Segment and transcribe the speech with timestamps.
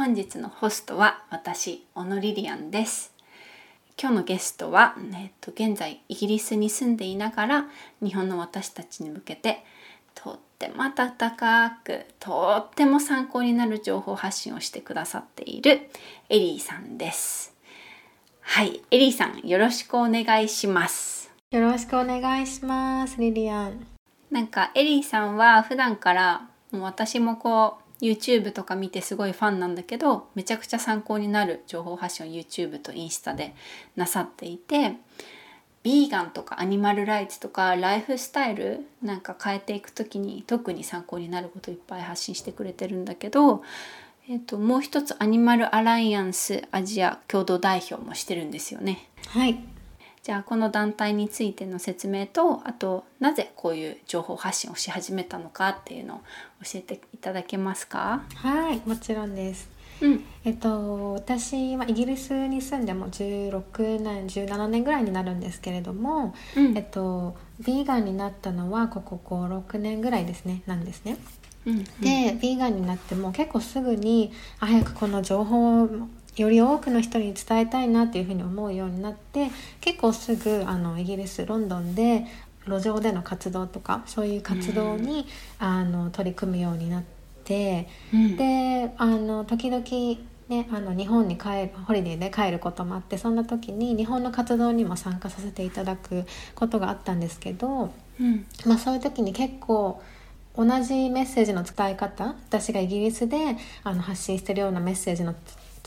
[0.00, 3.12] 本日のホストは私小野リリアンです。
[4.00, 7.66] 今日のゲストは、えっと、現在イギリスに住んでいながら
[8.02, 9.62] 日本の私たちに向けて
[10.14, 10.92] とっても温
[11.36, 15.90] かくとっても参考になる情報発信をしてくださっている
[16.30, 17.54] エリーさんです。
[18.40, 21.30] はいエリーさんよろしくお願いします。
[21.50, 23.86] よろしくお願いしますリリアン。
[24.30, 33.54] なんかエリーさんは普段からもう私もこう YouTube とか見てすごいファンなんだけどめちゃくちゃ参考になる情報発信を YouTube とインスタで
[33.96, 34.94] なさっていて
[35.82, 43.62] ビーガンとかアニマルライツとかライフスタイルなんか変えていく時に特に参考になることいっぱい発信してくれてるんだけど、
[44.28, 49.08] えーと、もう一つアニマルアライアンスアジア共同代表もしてるんですよね。
[49.28, 49.69] はい
[50.30, 56.18] じゃあこの団体についての説明とあとなぜこういう情報発信をし始めたのかっていうのを
[56.62, 58.22] 教えていただけますか？
[58.36, 59.68] はいもちろんです。
[60.00, 67.36] うん、えっと私はイギリスに住んでも16年17年ぐらいになるんですけれども、うん、えっと
[67.66, 71.16] ビーガンになったのはここ56年ぐらいですねなんですね。
[71.66, 79.50] うん、でビーガンになっても結構すぐに早くこの情報をより多くの人に伝えたいなっていうふうに思うようになって
[79.80, 82.26] 結構すぐあのイギリスロンドンで
[82.66, 85.26] 路上での活動とかそういう活動に、
[85.60, 87.02] うん、あの取り組むようになっ
[87.44, 89.84] て、うん、であの時々
[90.50, 96.24] ね、あの日本に帰るホリデーで帰ることもあってそんな時に日本の活動にも参加させていただく
[96.56, 100.02] ことがあったんですけど、うん、まあ、そういう時に結構
[100.56, 105.36] 同じメッセージの伝え方私がイギリスであの発信してるようなメッセージの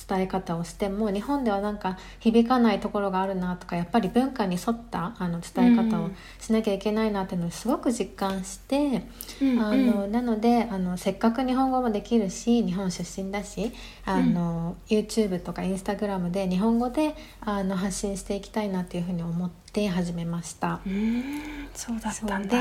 [0.08, 6.10] 伝え方をしても日本ではなんか響かないところがあるなとかやっぱり文化に沿ったあの伝え方を
[6.44, 9.06] しなきゃいけないなっていうのをすごく実感して、
[9.42, 13.72] うん、あのなのであのせっかく日本語もできるし日本出身だし
[14.04, 20.82] あの、うん、YouTube とか Instagram で日本語であの発信していきたいなっていうふうに思って始めました。
[21.74, 22.58] そうだったんだ。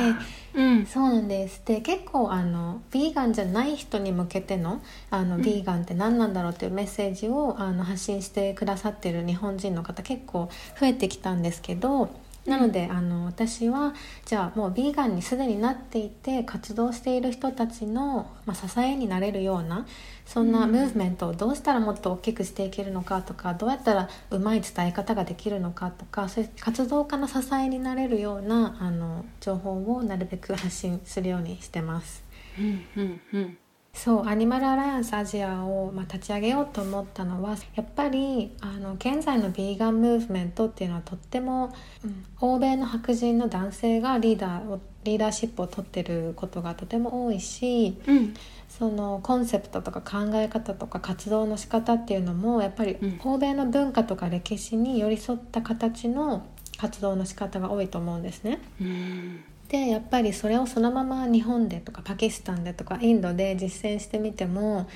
[0.54, 1.60] うん、そうなんです。
[1.64, 10.48] で結構あのヴィーガンじゃない人に向けてのあの、ヴィーガンって何なんだろうっていうメッセージをあの発信してくださってる日本人の方結構
[10.78, 13.94] 増えてきたんですけどなので、あの私は
[14.24, 19.86] じゃあもうヴィーガンにすでになっていて活動している人たちの、まあ、支えになれるような
[20.26, 32.24] そんなムーブメントをどうしたらもっと大きくしていけるのかとかどうやったらうまい伝え方ができるのかとかそういう活動家の支えになれるようなあの情報をなるべく発信するようにしてます。
[32.58, 33.58] うんうんうん
[33.94, 41.72] そうアニマルアライアンスアジアを、まあ、立ち上げようと思ったのはやっぱりあの現在のビーガンムーブメントっていうのはとっても、
[42.02, 48.34] うん、欧米の白人の男性がリーダーをリーダーシップを取ってることがとても多いし、うん、
[48.68, 56.46] そのコンセプトとか考え方とか活動の仕方っていうのもやっぱり欧米の文化とか歴史に寄り添った形の
[56.78, 58.60] 活動の仕方が多いと思うんですね。
[58.80, 64.86] うんでやっぱりそれをそのまま日本でとかパキスタンでとかインドで実践してみても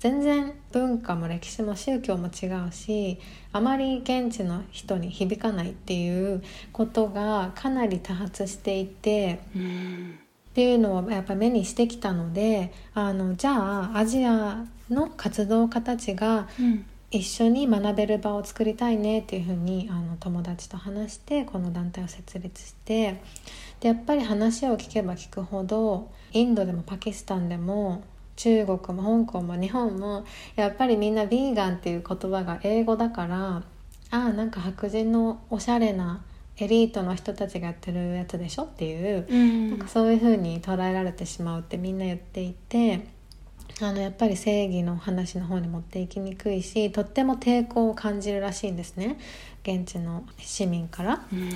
[0.00, 3.20] 全然文化も歴史も宗教も違うし
[3.52, 6.42] あまり現地の人に響かないっていう
[6.72, 9.38] ことがかなり多発していて。
[10.50, 16.48] っていうのをやっぱ目にしてきたのであのじゃあアジアの活動家たちが
[17.10, 23.20] 一緒に学べる場を作りたいねっていうふうにあの友達と話してこの団体を設立して
[23.80, 28.02] でやっぱり話を聞けば聞くほどインドでもパキスタンでも
[28.36, 30.24] 中国も香港も日本も
[30.54, 33.62] やっぱりみんなヴィーガンっていう言葉が英語だからあ
[34.10, 36.22] あなんか白人のおしゃれな
[36.58, 43.06] エリートの人たちがやってるやつでしょっていう、うん、なんかそういう風に捉えられてしまうってみんな言っていて
[43.82, 49.18] あのやっぱり正義の話の方に持っていきにくいしとっても抵抗を感じるらしいんですね。
[49.64, 51.26] 現地の市民から。
[51.30, 51.50] うん、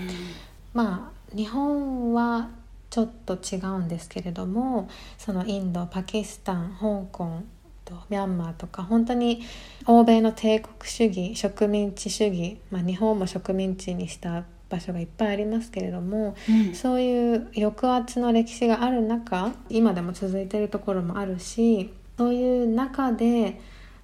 [0.75, 2.50] まあ日本は
[2.90, 7.42] ちょっと違うんですけれどもそのインドパキスタン香港
[7.84, 9.42] とミャンマーとか本当に
[9.86, 23.60] 欧米の帝国主義植民地主義、まあ、日本も植民地にした場所がいっぱいありますけれども、うん、そういう抑圧の歴史がある中今でも続いてるところもあるしそういう中で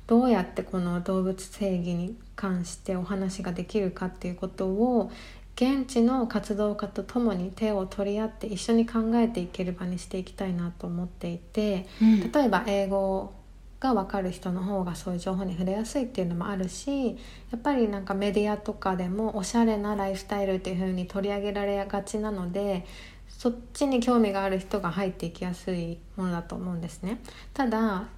[0.06, 5.10] どうやってこの動物正義に関してお話ができるかっていうことを
[5.56, 13.32] 現地の活動家と共に手を取り合って一緒に考えていける場にしていきたいなと思っていて、うん例えば英語
[13.80, 17.14] が分かる人の方がそういう情報に触れやすいっていうのもあるしや
[17.56, 22.86] っぱりなんかメディアとかでもおしゃれなライフスタイルっていう風に取り上げられがちなので
[23.28, 27.20] そっちに興味がある人が入っていきやすいものだと思うんですね。
[27.52, 28.08] ただ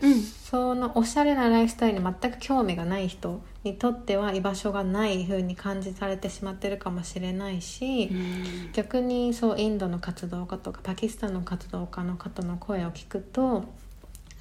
[0.00, 0.22] うん。
[0.22, 8.72] そのおしゃれなライフスタイルに全く興味がない人にとっては居場所がない風に感じされてしまってるかもしれないし、うん。
[8.72, 13.64] 逆にそうインドの活動家とかパキスタンの活動家の方の声を聞くと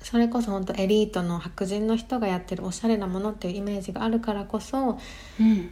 [0.01, 4.99] それこそ本当エリートの白人の人がやってるおしゃれなものっていうイメージがあるからこそ
[5.39, 5.71] うん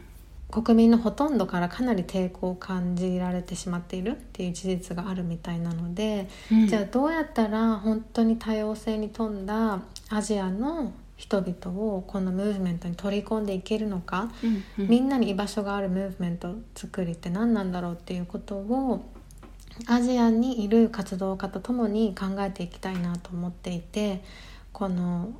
[0.50, 6.66] 国民のほとんどからかなり抵抗を感じられてしまっているっていう事実があるみたいなので、うん。
[6.66, 14.88] じゃあどうやったら本当に多様性に富んだアジアの人々をこのムーブメントに取り込んでいけるのか、うんうん。
[14.88, 19.04] みんなに居場所があるムーブメント作りって何なんだろうっていうことを
[19.86, 24.22] アジアにいる活動家と共に考えていきたいなと思っていて
[24.72, 25.32] この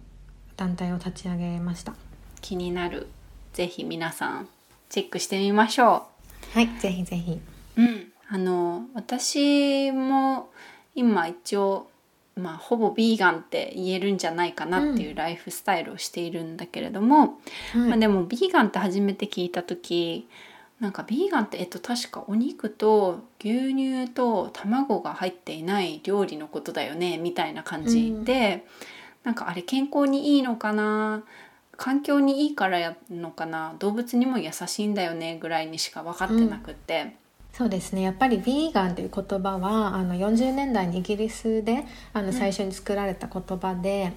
[0.56, 1.94] 団体を立ち上げました。
[2.40, 3.08] 気になる。
[3.52, 4.48] ぜひ皆さん
[4.94, 6.06] チェックしてみましょ
[6.52, 7.40] はい、ぜひぜひ。
[7.76, 7.82] う。
[7.82, 10.50] うん、あの私も
[10.94, 11.88] 今一応
[12.36, 17.24] まあほぼビーガンって言えるんじゃないかなっていうライフスタイルをしているんだけれども、は
[17.74, 20.28] いまあ、でもビーガンって初めて聞いた時
[20.78, 28.64] なんかビーガンってえっと確かお肉と牛乳と卵が入っていない料理のことだよねみたいな感じで、
[29.24, 31.24] なんかあれ健康にいいのかな
[31.76, 37.16] 環境にいいからやるのかな動物にも優しいんだよねぐらいにしか分かってなくって、
[37.52, 38.02] そうですね。
[38.02, 44.12] やっぱりヴィーガンという言葉はあの40年代にイギリスであの最初に作られた言葉で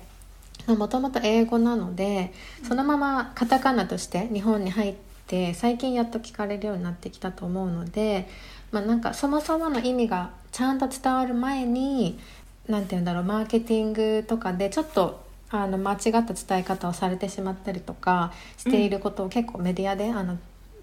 [0.65, 2.33] もともと英語なので
[2.67, 4.95] そのままカタカナとして日本に入っ
[5.27, 8.27] て最近やっと聞かれるようになってきたと思うので、
[8.71, 12.19] まあ、なんかそもそもの意味がちゃんと伝わる前に
[12.67, 20.37] 何て言うんだろうマーケティングとかでちょっとあの間違った伝え方をされてしまったりとかしていることを結構メディアであの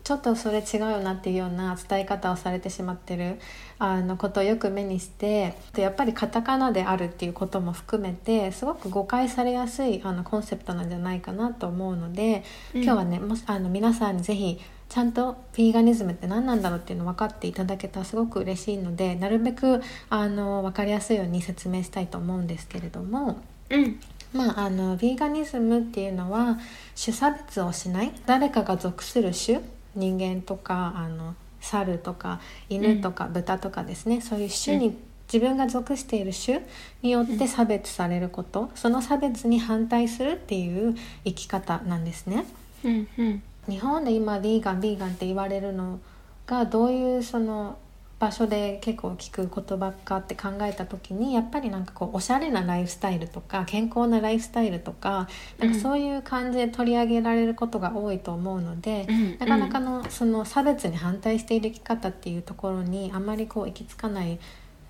[0.04, 3.40] ちょっとそれ違うよなっていうような伝え方をされてしまってる
[3.78, 12.44] あのことをよく目にしてでやっぱりカタカナであるっていうことも含めてすごく誤解されやすいあのコンセプトなんじゃないかなと思うので、
[12.74, 19.80] うん今日はねもしあの皆さんにぜひちゃんとヴィーガニズムって何なんだろうっていうのを分かっていただけたらすごく嬉しいのでなるべく
[20.10, 23.40] あの分かりやすいように説明したいと思うんですけれども。
[23.70, 23.98] うん
[24.34, 26.58] まあ、あのヴィーガニズムっていうのは
[27.00, 29.60] 種差別をしない誰かが属する種
[29.94, 34.96] 人間とかあの猿とか犬とか豚とかですね、そういう種に、
[35.32, 36.60] 自分が属している種
[37.00, 40.94] によって差別されること、その差別に反対するっていう
[41.24, 42.44] 生き方なんですね。
[42.84, 43.42] うんうん。
[43.66, 45.98] 日本で今ヴィーガンヴィーガンって言われるの
[46.46, 47.78] がどういうその
[48.18, 55.28] 場所で結構聞く言葉かって考えた時にやっぱりなんかこうおしゃれなライフスタイルとか健康なライフスタイルとか
[55.58, 59.38] なんかそういう感じで取り上げられることが多いと思うので、うん。
[59.38, 64.38] なかなかのその差別に反対している生き方っていうところにあまりこう行き着かない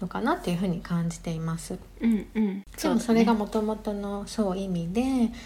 [0.04, 1.78] のかなっていうふうに感じています。
[2.00, 2.64] うんうん。
[2.80, 5.02] でもそれがももともとのそう意味で、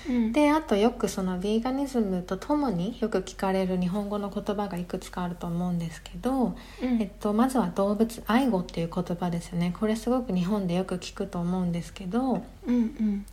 [0.08, 0.32] うん。
[0.32, 7.00] であとよくそのヴィーガニズムとともによく聞かれる日本語の言葉がいくつかあると思うんですけど、うん。
[7.00, 9.74] えっと、まずは動物愛護っていう言葉ですよね。
[9.78, 13.26] これすごく日本でよく聞くと思うんですけど、うんうん。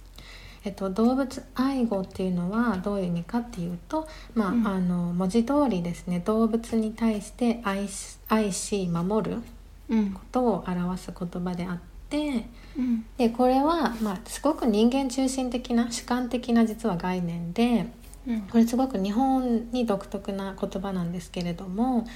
[0.63, 4.67] えっと、動物愛護っていうのはどういう意味かっていうと、まあうん。
[4.67, 6.21] あの文字通りですね。
[6.21, 9.43] 動物に対して愛し愛し守るうん
[9.87, 12.47] ことを表す言葉であって。
[12.77, 13.05] うん。
[13.17, 17.87] でこれは、まあ、すごく人間中心的な主観的な実は概念で
[18.27, 18.41] うん。
[18.41, 22.07] これすごく日本に独特な言葉なんですけれども、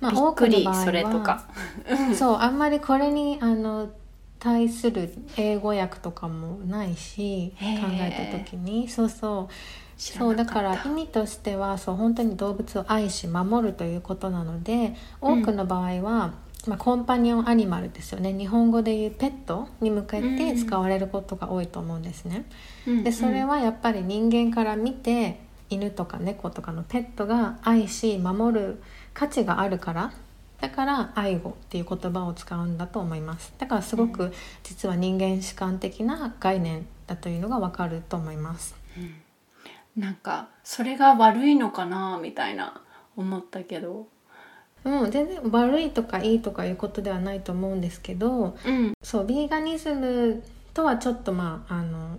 [0.00, 1.48] まあ、びっ多くの場合はそれとか。
[2.16, 3.90] そうあんまりこれにあの
[4.38, 8.88] 対する英語訳とかもないし考えた時に。
[8.88, 9.52] そうそう。
[10.00, 16.34] そうだから意味としてはそう本当に動物を愛し守るということなので多くの場合は、
[16.68, 18.32] まあ、コンパニオンアニマルですよね。
[18.32, 22.44] 日本語でいうペットに向けて使われることが多いと思うんですね。
[23.04, 28.82] でそれはやっぱり人間から見て犬とか猫とかのペットが愛し守る
[29.14, 30.12] 価値があるから
[30.60, 33.54] だから愛護っていう言葉を使うんだと思います。
[33.56, 38.74] だからすごく実は人間主観的な概念だというのがわかると思います。
[39.96, 42.82] なんかそれが悪いのかなみたいな
[43.16, 44.06] 思ったけど。
[44.88, 48.92] うん全然悪いとかいいとかいうことではないと思うんですけどうん。
[49.02, 50.42] そうビーガニズム
[50.74, 52.18] とはちょっとまああの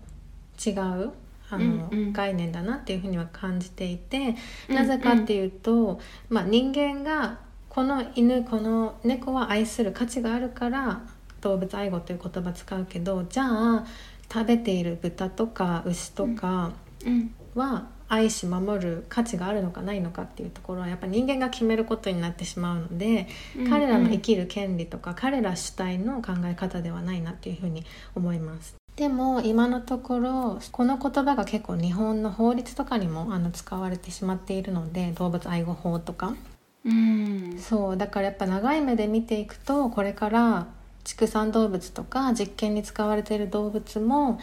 [0.63, 1.11] 違う
[1.51, 2.13] あの、うんうん。
[2.13, 4.35] 概念だなっていうふうには感じていて
[4.67, 5.99] なぜかっていうと、
[6.29, 11.01] まあ、人間がこの犬この猫は愛する価値があるから
[11.41, 13.85] 動物愛護という言葉使うけどじゃあ
[14.31, 16.71] 食べている豚とか牛とか
[17.05, 17.33] うん。
[17.55, 23.27] は愛し守る価値があるのかないのかっていうところはやっぱ人間が決めることになってしまうので、
[23.69, 27.85] 彼らの生きる権利とか彼ら主体の考え方ではないなっていうふうに
[28.15, 28.75] 思います。
[28.95, 36.35] でも今のところこの言葉が結構日本の法律とかにもあの使われてしまっているので動物愛護法とか。
[36.83, 37.57] うん。
[37.59, 40.67] そうだからやっぱ長い目で見ていくとこれから
[41.03, 44.39] 畜産動物とか実験に使われている動物も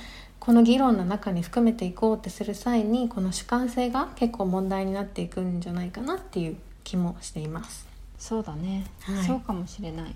[0.46, 7.88] この議論の中に含めていこうってする際にこの主観性が結構問題になっていくんじゃないかなっていう気もしています。
[8.16, 9.24] そうだね、はい。
[9.24, 10.14] そうかもしれない。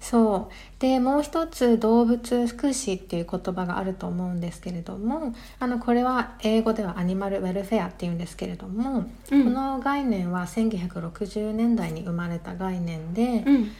[0.00, 0.52] そう。
[0.78, 9.44] でもう一つ動物福祉っていう言葉があると思うんですけれどもあのこれは英語ではアニマルウェルフェアっていうんですけれども、うん。
[9.44, 13.72] この概念は1960年代に生まれた概念で、うん。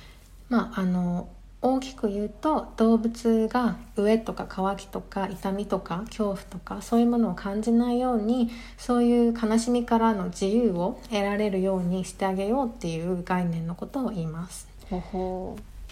[0.49, 1.29] まああの
[1.62, 14.66] 大きく言うと動物が飢えとか渇きとか痛みとか恐怖とかそういうものを感じないようにそういう悲しみからの自由を得られるようにしてあげようっていう概念のことを言います。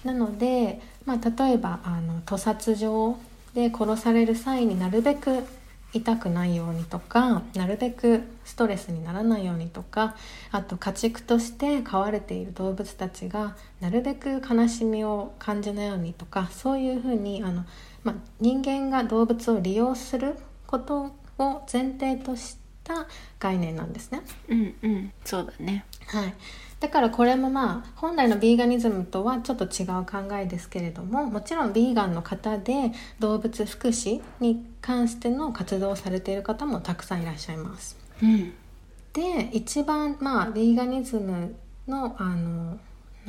[0.04, 3.16] なので、まあ、例えばあの屠殺場
[3.54, 5.44] で殺される際になるべく
[5.92, 10.16] 痛くないようにとかなるべくストレスにならないようにとか
[10.52, 17.64] あと家畜として飼われている動物たちがなるべく悲しみを感じないようにとかそういうふうにあの、
[18.04, 23.06] まあ、人間が動物を利用することを前提とした
[23.38, 24.23] 概念なんですね。
[24.49, 25.12] うんうん。
[25.25, 25.85] そうだね。
[26.06, 26.35] はい、
[26.80, 37.96] だからこれもまあ本来のビーガニズムとはちょっと違う考えですけれどももちろんビーガンの方で動物福祉に関しての活動をされている方もたくさんいらっしゃいます。
[38.22, 38.52] うん
[39.12, 41.56] で一番まあビーガニズム
[41.88, 42.78] のあの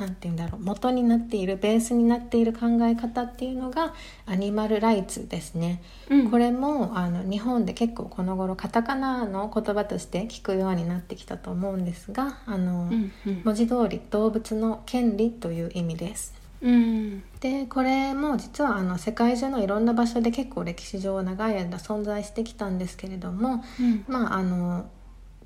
[0.02, 3.94] なんて言うんだろう元になっているベースになっている考え方っていうのが
[4.26, 5.80] アニマルライツですね。
[6.10, 16.34] うんこれもあの日本で結構この頃カタカナの言葉として聞くようになってきたと思うんですがあの、うんうん文字通り動物の権利という意味です。
[16.60, 24.86] うんでこれも実はあの世界中のいろんな場所で結構歴史上長い間存在してきたんですけれどもうんまああの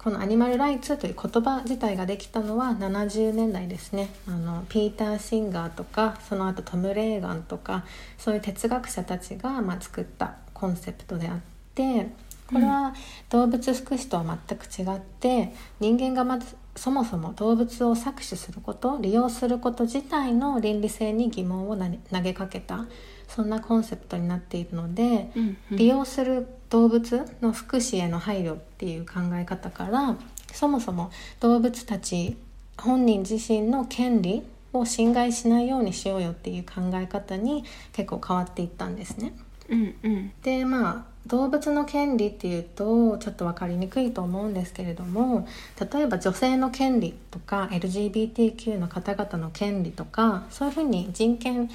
[0.06, 4.08] このアニマルライツという言葉自体ができたのは70年代ですね。
[4.28, 7.84] あのピーター・シンガーとかその後トム・レーガンとか
[8.16, 11.38] そういう哲学者たちが、まあ、作ったコンセプトであっ
[11.74, 12.06] て
[12.46, 12.94] これは
[13.30, 22.86] 動物福祉とは全く違って人間がまずそもそも動物を搾取すること利用すること自体の倫理性に疑問をな投げかけた
[23.26, 25.76] そんなコンセプトになっているので、うんうん。
[25.76, 30.16] 利用する動物の福祉への配慮っていう考え方から
[30.52, 32.36] そもそも動物たち
[32.78, 34.42] 本人自身の権利
[34.72, 39.32] を侵害しないようにしようよっていう考え方に結構変わっていったんですね。
[39.68, 45.48] うんうんでまあ動物の権利っていうとちょっと分かりにくいと思うんですけれども
[45.92, 51.68] 例えば女性の権利とか LGBTQ の方々の権利とかそういうふうに人権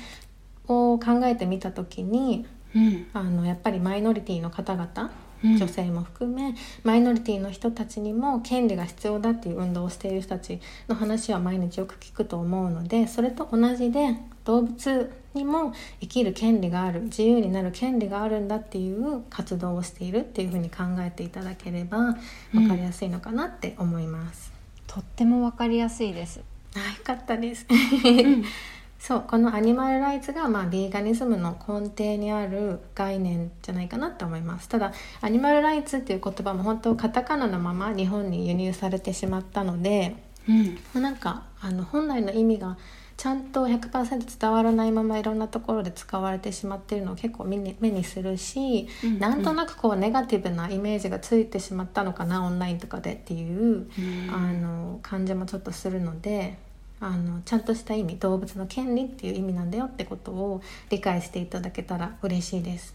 [0.69, 3.07] を考えてみた時にうん。
[3.13, 5.11] あのやっぱりマイノリティの方々
[5.43, 5.57] うん。
[5.57, 22.17] 女性も含めマイノリティの人たちにも権利が必要だっていう運動をしている人たちの話は毎日よく聞くと思うのでそれと同じで動物にも生きる権利がある自由になる権利があるんだっていう活動をしているっていうふうに考えていただければ
[22.53, 24.51] 分かりやすいのかなって思います。
[24.87, 26.41] とってもわかりやすいです。
[26.75, 27.65] あよかったです。
[27.69, 28.43] うん
[29.01, 34.69] そうこのアニマルライツが、まあ、ビーガニズムの根底にある概念じゃないかなって思います。
[34.69, 40.15] ただアニマルライツっていう言葉も本当カタカナのまま日本に輸入されてしまったので、
[40.47, 40.65] うん。
[40.93, 42.77] まあなんかあの本来の意味が
[43.17, 49.17] ちゃんと100%伝わらないままいろんなところで使われてしまっているのを結構目に目にするし、うん。
[49.17, 54.29] なんとなくこうネガティブなイメージがついてしまったのかなオンラインとかでっていううん。
[54.31, 56.59] あの感じもちょっとするので
[57.01, 62.93] あのちゃんとした意味動物の権利っていう意味なんだよってことを理解していただけたら嬉しいです。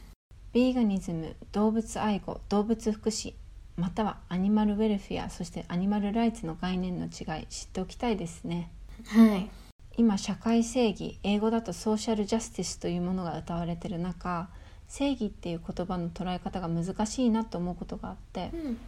[0.53, 3.35] ビーガニズム動物愛護動物福祉
[3.77, 8.71] またはアニマルウェルフェアそしてアニマルライツの概念の違い知っておきたいですね。
[9.09, 9.51] はい、
[9.97, 14.49] 今社会正義英語だとソーシャルジャスティスというものが歌われてる中
[14.87, 18.79] 正義っていう言葉の捉え方が難しいなと思うことがあってうん。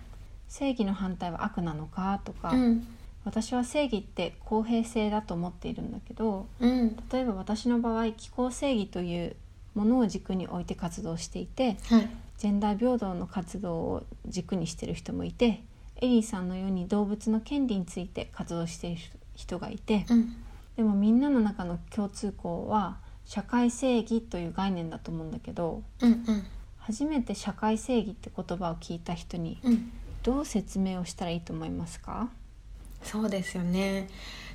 [0.48, 2.86] 正義の反対は悪なのかとか、うん
[3.28, 6.96] 私は正義って公平性だと思っているんだけどうん。
[7.12, 9.36] 例えば私の場合気候正義という
[9.74, 12.08] ものを軸に置いて活動していてはい。
[12.38, 15.62] ジェンダー平等の活動を軸にしてる人もいて
[15.96, 19.02] エリーさんのように動物の権利について活動している
[19.34, 20.36] 人がいて、うん。
[20.76, 26.44] でもみんなの中の共通項は社会正義という概念だと思うんだけどうんうん。
[26.78, 29.92] 初めて社会正義って言葉を聞いた人にうん。
[30.22, 32.28] どう説明をしたらいいと思いますか？
[33.02, 34.08] そうですよね。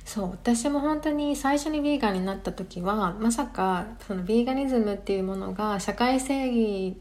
[0.04, 6.96] そう私も本当に最初にヴィーガンになった時はまさかそのヴィーガニズムっていうものが社会正義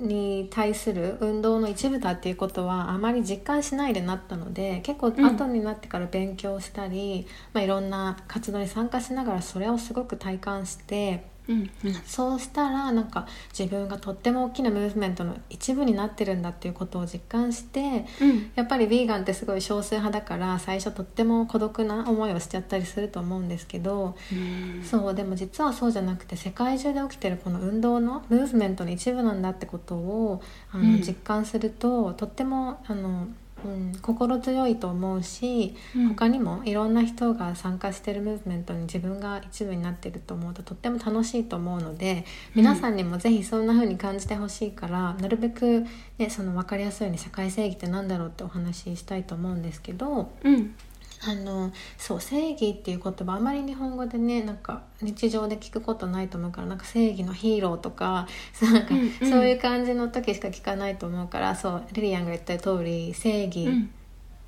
[0.00, 5.24] に対する運動の一部だっていうことはあまり実感しないでなったので結構うん。
[5.24, 11.94] 後になってから勉強したり、まあ、いろんな活動に参加しながらそれをすごく体感してうんうん。
[12.06, 13.26] そうしたらなんか
[13.56, 18.50] 自分がとっても大きなムーブメントの一部になってるんだっていうことを実感してうん。
[18.54, 24.82] やっぱりヴィーガンってすごい少数派だから最初とっても孤独な思いをしちゃったりすると思うんですけどうん。
[24.84, 30.42] そうでも実はそうじゃなくて世界中で起きてるこの運動のムーブメントの一部なんだってことを
[30.72, 31.00] あの、うん。
[31.00, 33.28] 実感するととってもあの、
[33.64, 42.24] うん、心強いと思うしうん他にもいろんな人が参加してるムーブメントに自分が一部になってると思うととっても楽しいと思うので
[42.54, 45.84] 皆さんにもぜひそんな風に感じてほしいから、なるべく、
[46.18, 50.32] ね、その分かりやすいように社会正義って何だろうってお話ししたいと思うんですけど。
[50.42, 50.74] うん
[51.22, 59.30] あのそう正義っていう言葉あまり日本語でねなんか日常で聞くことないと思うからなんか正義のヒーローとかそうなんかうんうん。
[59.30, 63.90] そういう感じの時しか聞かないと思うから、そうリリアンが言った通り正義うん。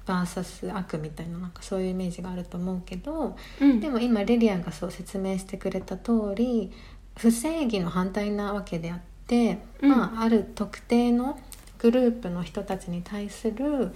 [0.06, 3.78] VS 悪みたいななんかそういうイメージがあると思うけどうん。
[3.78, 6.72] でも今リリアンがそう説明してくれた通り
[7.16, 9.90] 不正義の反対なわけであって、うん。
[9.90, 11.38] まあある特定の
[11.78, 13.92] グループの人たちに対する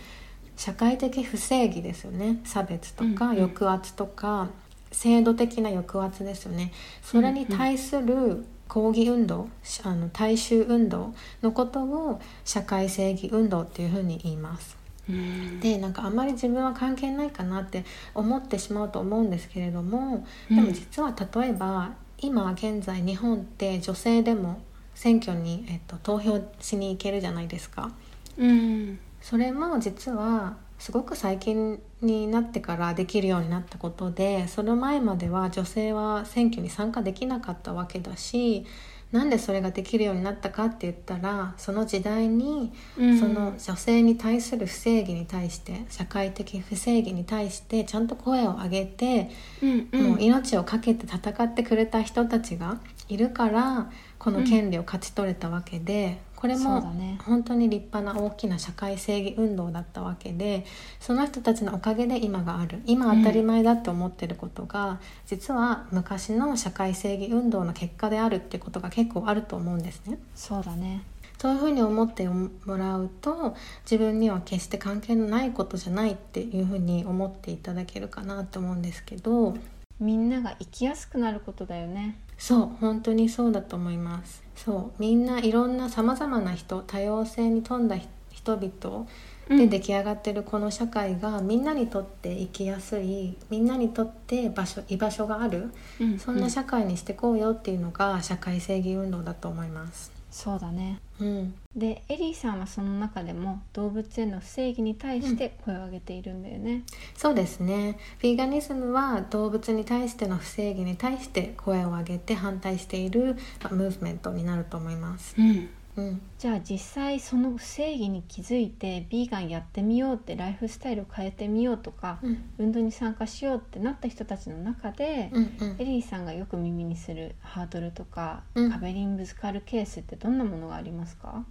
[0.57, 2.41] 社会的不正義ですよね。
[2.45, 4.49] 差別とか抑圧とか、
[4.91, 6.73] 制度的な抑圧ですよね。
[7.03, 9.49] それに対する抗議運動
[9.85, 14.77] あの大衆運動のことを社会正義運動っていうふうに言います。
[15.09, 15.61] うん。
[15.61, 20.57] でなんかあんまり自分は関係ないかなって思ってしまうと思うんですけれどもうん。
[20.57, 24.61] でも実は例えば今現在日本って女性でも
[24.95, 27.93] 選挙に、えっと、投票しに行けるじゃないですか。
[28.39, 38.65] うんそれも実はすごく最近になってからできるようになったことでその前までは女性は選挙に参加できなかったわけだし
[39.11, 43.19] なんでそれができるようになったかって言ったらその時代にうん。
[43.19, 50.03] その女性に対する不正義に対して社会的不正義に対してちゃんと声を上げて、うんうん。
[50.11, 56.83] もう命を懸けて戦ってくれた人たちがいるからこの権利を勝ち取れたわけで、これも
[57.25, 60.65] 本当に立派な大きな社会正義運動だったわけで
[61.01, 62.83] その人たちのおかげで今がある。
[62.87, 70.19] 今当たり前だって思ってることが、実は昔の社会正義運動の結果であるっていうことが結構あると思うんですね。
[70.35, 71.03] そうだね。
[71.39, 79.55] そういうふうに思ってもらうと自分には決して関係のないことじゃないっていうふうに思っていただけるかなと思うんですけど。
[79.99, 82.19] みんなが生きやすくなることだよね。
[82.39, 87.97] そう本当にそうだと思いますそうみんないろんなさまざまな人多様性に富んだ
[88.31, 89.07] 人々
[89.49, 100.11] で出来上がってるこの社会がみんなにとって生きやすいみんなにとって場所居場所があるうんそんな社会にしてこうよっていうのが社会正義運動だと思います。
[100.31, 101.01] そうだね。
[101.19, 106.83] うん、でエリーさんはその中でも動物への不正義に対して声を上げているんだよね、
[107.15, 107.99] そうですね。
[108.21, 115.35] ヴィーガニズムは動物に対しての不正義に対して声を上げて反対しているまあムーブメントになると思います。
[115.39, 125.77] うん、うん、じゃあ実際その不正義に気づいてビーガンやってみようってライフスタイルを変えてみようとか、うん、運動に参加しようってなった人たちの中で、うん、うん。
[125.79, 128.71] エリーさんがよく耳にするハードルとか、うん。
[128.71, 131.45] 壁にぶつかるケースってどんなものがありますか、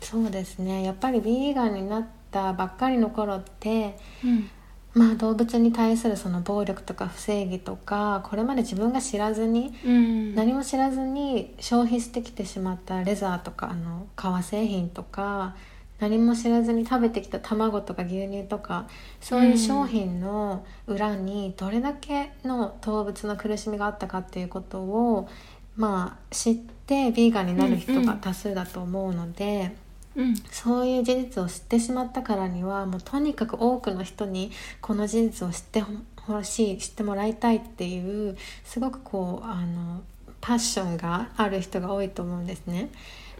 [0.00, 0.82] そうですね。
[0.82, 4.50] やっぱりヴィーガンになったばっかりの頃ってうん
[4.94, 15.54] まあ動物に対するその暴力とか不正義とかこれまで自分が知らずにうん何も知らずに消費してきてしまったレザーとかあの革製品とか
[16.00, 18.88] 何も知らずに食べてきた卵とか牛乳とか
[19.20, 25.28] そういう商品の裏にどれだけの動物の苦しみがあったかっていうことを
[25.76, 29.76] まあ知ってヴィーガンになる人が多数だと思うので。
[30.16, 30.34] うん。
[30.50, 35.82] そういう事実を知ってしまったからにはもうとにかく多くの人にこの事実を知って
[36.16, 40.02] ほしい知ってもらいたいっていうすごくこうあの
[40.40, 42.90] パッションがある人が多いと思うんですね。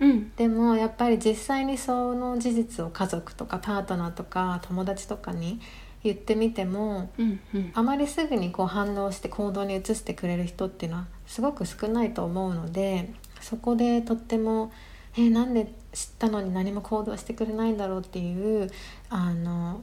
[0.00, 0.32] うん。
[0.36, 5.60] でもやっぱり実際にその事実を家族とかパートナーとか友達とかに
[6.02, 7.72] 言ってみてもうんうん。
[7.74, 14.72] あまりすぐにこう反応して行動に移してくれる人っていうのはすごく少ないと思うのでそこでとっても
[15.16, 18.70] 「えなんで知ったのに何も行動してくれないんだろうっていう
[19.08, 19.82] あの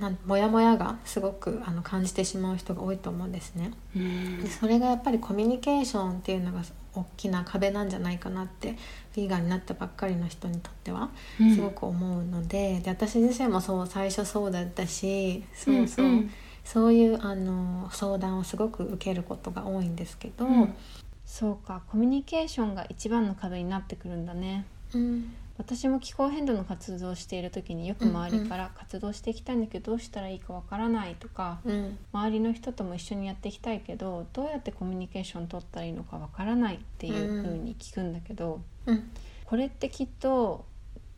[0.00, 3.72] なんモヤモヤがすごくあの感じてしまう人が多いと思うんですね。
[3.96, 4.40] うん。
[4.42, 6.62] でそれがやっぱりコミュニケーションっていうのが
[6.94, 8.76] 大きな壁なんじゃないかなって
[9.16, 11.54] ヴィーガンになったばっかりの人にとってはうん。
[11.54, 16.30] すごく思うので,、で私自身もそう最初そうだったしそうそう、んん。
[16.64, 20.74] そういうあの相談をすごく受けることが多いんですけど、うん。
[21.24, 24.66] そうかコミュニケーションが一番の壁になってくるんだね。
[24.94, 31.98] うん私も気候変動の活動をしている時によく周りから活動していきたいんだけどどうしたらいいかわからないとかうん。
[32.12, 39.10] 周りの人とも一緒にやっていきたいけどどうやってコミュニケーション取ったらいいのかわからないっていう風に聞くんだけど、うん。
[39.44, 40.64] これってきっと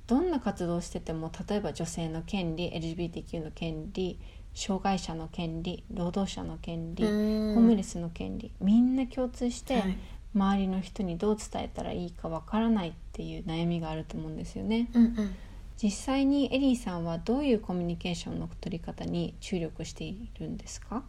[0.06, 4.18] どんな活動をしてても例えば女性の権利 LGBTQ の権利
[4.54, 7.54] 障害者の権利労働者の権利、うん。
[7.56, 9.98] ホームレスの権利みんな共通して、はい
[10.34, 14.88] 周りの人にどう伝えたらいいかわからないっていう悩みがあると思うんですよね。
[14.94, 15.34] うんうん。
[15.82, 21.02] 実際にエリーさんはどういうコミュニケーションの取り方に注力しているんですか？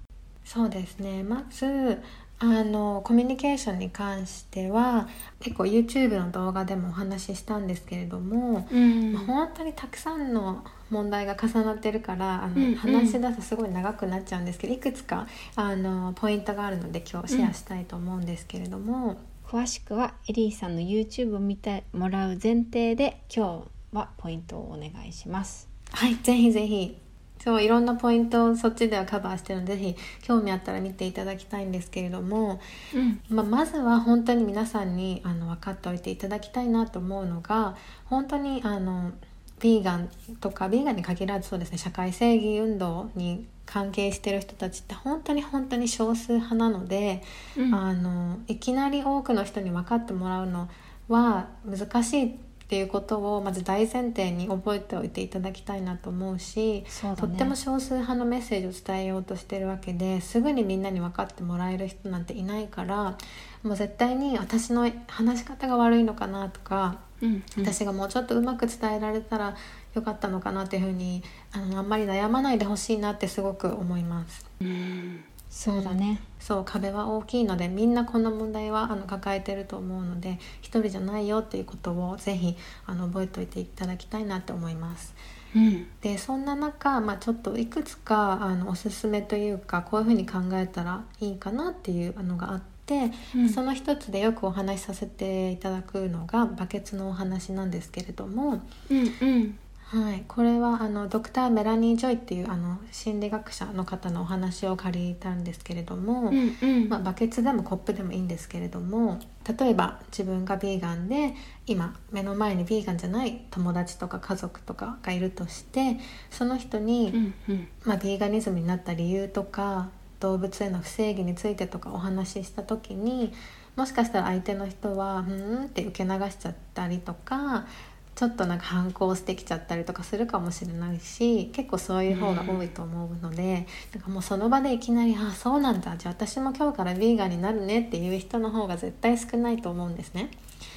[0.46, 1.24] そうですね。
[1.24, 2.02] まず
[2.44, 5.08] あのコミュニケーションに関しては
[5.40, 9.14] 結構 YouTube の動画でもお話ししたんですけれども、うん。
[9.14, 12.76] まあ本当にたくさんの問題が重なってるからあの、うんうん。
[12.76, 25.70] 話し出すとすごい長くなっちゃうんですけどいくつかあのポイントがあるので今日シェアしたいと思うんですけれども、詳しくはエリーさんの YouTube を見てもらう前提で今日はポイントをお願いします。
[25.92, 26.98] はいぜひぜひ
[27.44, 32.60] そういろんなポイントをそっちではカバーしてるのでぜひ興味あったら見ていただきたいんですけれども、
[32.94, 33.20] うん。
[33.30, 37.76] まあ、まずは本当に皆さんにあの分かっておいていただきたいなと思うのが
[38.06, 39.12] 本当にあの
[39.60, 47.24] ヴィーガンとかヴィーガンに限らずそうですね社会正義運動に関係してる人たちって本当に本当に少数派なので、
[47.58, 47.74] うん。
[47.74, 50.70] あのいきなり多くの人に分かってもらうの
[51.08, 52.36] は難しい
[52.72, 57.16] っていうことをまず大前提に覚えておいていただきたいなと思うし、ね。
[57.18, 63.18] とっても少数派のメッセージを伝えようとしてるわけですぐにみんなに分かってもらえる人なんていないから
[63.64, 69.56] もう絶対に私の話し方が悪いのかなとか、うん私がもうちょっとうまく伝えられたら
[69.94, 74.46] よかったのかなっていうふうにあのあんまり悩まないでほしいなってすごく思います。
[74.62, 76.22] うんそうだね。
[76.40, 82.56] そう壁は大きいのでみんなこの問題はあの抱えてると思うので一人じゃないよっていうことをぜひ
[82.88, 85.14] あの覚えておいていただきたいなって思います。
[85.54, 99.02] うんでそんな中、まあ、ちょっといくつかあのおすすめというかこういうふうに考えたらいいかなっていうのがあって、うんその一つでよくお話しさせていただくのがバケツのお話なんですけれども、うんう
[99.40, 99.58] ん
[99.92, 109.20] はい、これはあのドクターメラニー・ジョイっていうあの心理学者の方のお話を借りたんですけれども、うんうんまあ、バケツでもコップでもいいんですけれども
[109.60, 111.34] 例えば自分がビーガンで
[111.68, 115.98] 今目の前にビーガンじゃない友達とか家族とかがいるとして
[116.30, 119.90] その人に、うんうんまあ、ビーガニズムになった理由とか
[120.22, 123.34] 動物への不正義についてとかお話しした時に
[123.76, 127.66] もしかしたら相手の人は「うん?」って受け流しちゃったりとか
[128.16, 135.96] ちょっとなんか反抗してきちゃったりとかするかもしれないし結構そういう方が多いと思うので、なんかもうその場でいきなり「あそうなんだ。
[135.98, 140.30] じゃあ私も今日からビーガンになるね」っていう人の方が絶対少ないと思うんですね。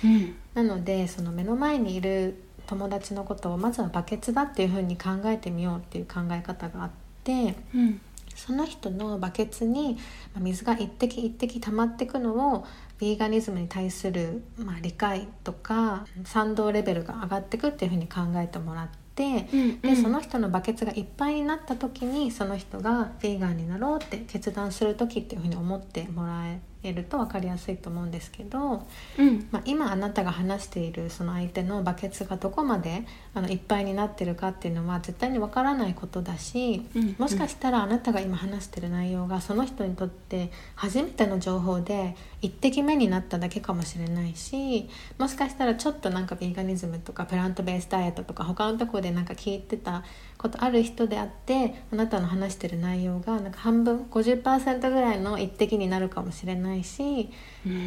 [0.05, 0.35] うん。
[0.55, 6.91] なのでその目の前にいる友達のことをまずはバケツだっていうふうに考えてみようっていう考え方があっ
[7.25, 8.01] てうん。
[8.35, 9.95] その人のバケツに
[10.35, 12.67] まあ水が一滴一滴溜まっていくのを
[12.99, 18.95] ビーガニズムに対する、まあ、理解とか賛同レベルが上がっていくっていうふうに考えてもらって。
[19.17, 26.59] うんでその人のバケツがいっぱいになった時にその人がヴィーガンになろうって決断する時っていうふうに思ってもらえ
[26.93, 28.87] ると分かりやすいと思うんですけど、
[29.19, 29.49] うん。
[29.51, 37.17] まあ、今あなたが話しているその相手のバケツがどこまであのいっぱいになってるかっていうのは絶対にわからないことだし、うん。
[37.19, 50.05] もしかしたらあなたが今話してる内容がその人にとって初めての情報で一滴目になっただけかもしれないしもしかしたらちょっとなんかビーガニズムとかプラントベースダイエットとか他のところでなんか聞いてた
[50.45, 57.31] ことある人であってあなたの話してる内容がなんか半分50%ぐらいの一滴になるかもしれないし。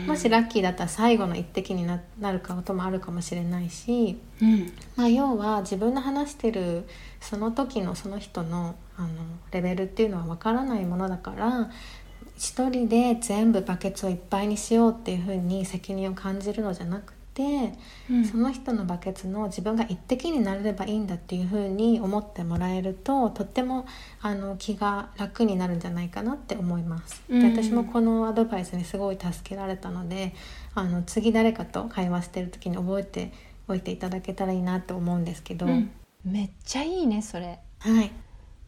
[0.07, 6.87] もしラッキーだったら最後の一滴にななることもあるかもしれないし、うんまあ、要は自分の話してる
[7.21, 9.09] その時のその人のあの
[9.51, 11.69] レベルっていうのは分からないものだから
[12.37, 17.16] 一人で全部バケツをいっぱいにしようっていうふうに責任を感じるのじゃなくて。
[17.43, 18.25] うん。
[18.25, 23.85] その人のバケツの自分が一滴になれればいいんだっていうふうに思ってもらえるととっても
[24.21, 27.23] あの気が楽になるんじゃないかなって思います。
[27.29, 27.51] でうん。
[27.55, 30.33] 私もこのアドバイスにすごい助けられたので
[30.75, 33.31] あの次誰かと会話してる時に覚えて
[33.67, 35.91] おいていただけたらいいなと思うんですけど、うん。
[36.23, 37.59] めっちゃいいねそれ。
[37.79, 38.11] はい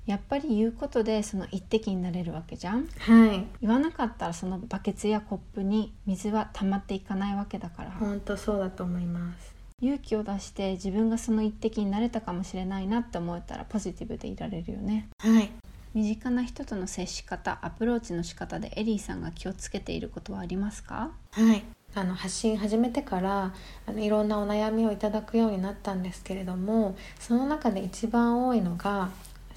[0.09, 2.87] やっぱり言うことでその一滴になれるわけじゃん。
[2.97, 3.45] はい。
[3.61, 7.91] 言わなかったらそのバケツやコップに水は溜まっていかないわけだから。
[7.91, 9.53] 本当そうだと思います。
[9.81, 15.09] 勇気を出して自分がその一滴になれたかもしれないなって思えたらポジティブでいられるよね。
[15.19, 15.51] はい。
[15.93, 21.11] 身近な人との接し方アプローチの仕方でエリーさんが気をつけていることはありますか？
[21.33, 21.63] はい。
[21.93, 23.53] あの発信始めてから
[23.85, 29.09] あのいろんなお悩みをいただくようになったんですけれどもその中で一番多いのが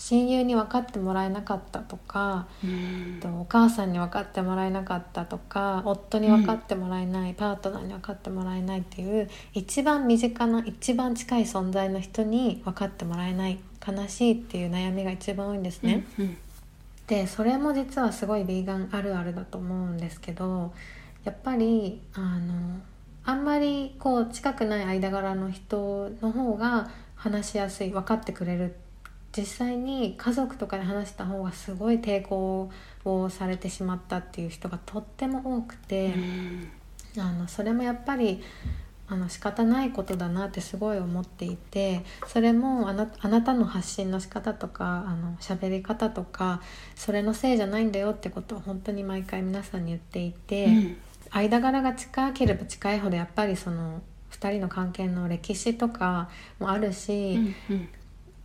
[0.04, 16.04] 親友に分かってもらえなかったとかうんとお母さんに分かってもらえなかったとか夫に分かってもらえない、パートナーに分かってもらえないっていう一番身近な一番近い存在の人に分かってもらえない悲しいっていう悩みが一番多いんですね。
[16.18, 16.36] うん
[17.06, 20.72] でそれも実はすごいヴィーガンあるあるだと思うんですけど
[21.24, 22.80] やっぱりあの
[23.24, 28.76] あんまりこう近くない間柄の人の方が話しやすい分かってくれる
[29.36, 32.70] 実際に家族とかで話した方がすごい抵抗
[33.04, 36.14] をされてしまったっていう人がとっても多くて、
[37.16, 38.42] あのそれもやっぱり
[39.08, 46.62] あの仕方ないことだなってすごい思っていてそれもあなあなたの発信の仕方とかあの喋り方とか
[46.94, 50.96] それのせいじゃないんだよってことを本当に毎回皆さんに言っていて、うん。
[51.34, 57.88] 間柄が近ければ近いほどやっぱりその2人の関係の歴史とかもあるし、うんうん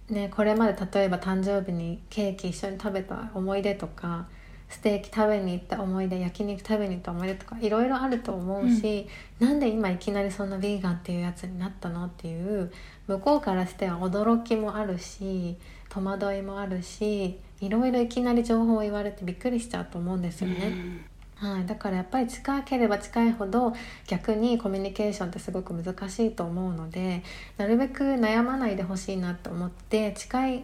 [0.10, 4.28] ね、これまで例えば誕生日にケーキ一緒に食べた思い出とか
[4.70, 9.08] ステーキ食べに行った思い出焼肉食べに行った思い出とかいろいろあると思うし、
[9.40, 12.72] なんで今いきなりそんなヴィーガンっていうやつになったのっていう
[13.08, 15.58] 向こうからしては驚きもあるし
[15.90, 21.06] 戸惑いもあるしいろいろいきなり情報を言われてびっくりしちゃうと思うんですよね。
[21.40, 23.74] はい、だからやっぱり近ければ近いほど
[24.08, 27.24] 逆にコミュニケーションってすごく難しいと思うので
[27.58, 30.64] なるべく悩まないでほしいなと思って近い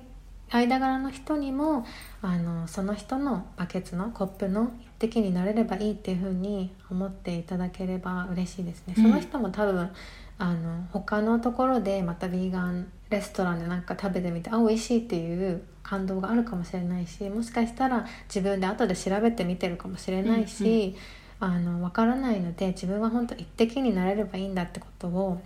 [0.50, 1.86] 間柄の人にも
[2.22, 8.94] あのその人のバケツのコップの一滴になれればいいっていう風に思っていただければ嬉しいですね。
[8.98, 9.90] うんその人も多分
[10.38, 20.96] あの他のところでまたヴィーガンレストランでなんか食べてみてあ美味しいっていう感動があるかもしれないしもしかしたら自分で後で調べてみてるかもしれないし、
[21.40, 25.42] あの分からないので自分は本当一滴になれればいいんだってことを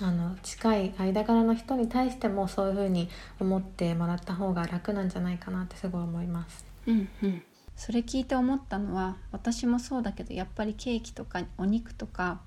[0.00, 6.64] あの近い間柄の人に対してもそういうふうに思ってもらった方が楽なんじゃないかなってすごい思います。
[6.86, 7.42] うんうん。
[7.76, 12.40] それ聞いて思ったのは私もそうだけどやっぱりケーキとかお肉とか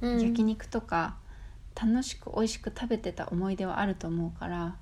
[0.00, 0.20] うん。
[0.20, 1.16] 焼肉とか
[1.80, 4.74] 楽しく美味しく食べてた思い出はあると思うからうん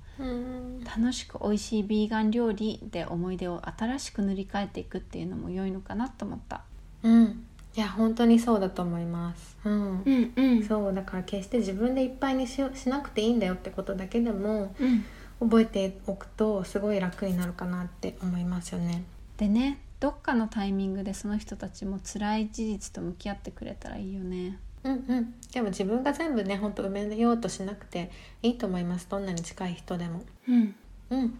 [0.84, 6.62] 楽しく美味しいビーガン料理で思い出を新しく塗り替えていくっていうのも良いのかなと思った。
[7.02, 9.56] うんいや本当にそうだと思います。
[9.64, 15.04] うんうんうんそうだから決して自分でいっぱいにししなくていいんだよってことだけでもうん、
[15.48, 19.04] 覚えておくとすごい楽になるかなって思いますよね。
[19.36, 24.58] でねどっかのタイミングでその人たちも辛い事実と向き合ってくれたらいいよね。
[24.82, 28.10] うんうん、でも自分が全部ね本当埋めようとしなくて
[28.42, 29.06] いいと思います。
[29.10, 30.22] どんなに近い人でも。
[30.48, 30.74] うん。
[31.10, 31.38] うん、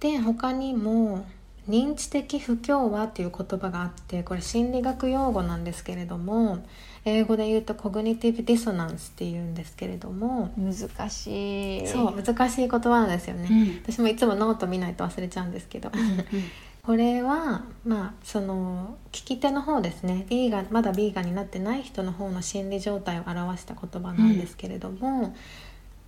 [0.00, 1.26] で他にも
[1.68, 6.64] 認知的不協和っていう言葉があってこれ心理学用語なんですけれども
[7.04, 11.86] 英語で言うと cognitive dissonance っていうんですけれども難しい。
[11.86, 13.54] そう難しい言葉なんですよね、う
[13.90, 13.92] ん。
[13.92, 15.90] 私もいつもノート見ないと忘れちゃうんですけど
[16.88, 25.36] これはまあその聞き手の方ですねビーガンまだビーガンになってない人の方の心理状態を表した言葉なんですけれども、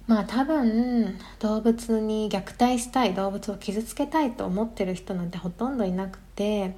[0.07, 6.75] まあ多分動物に虐待したい動物を傷つけたいと思ってる人なんてほとんどいなくて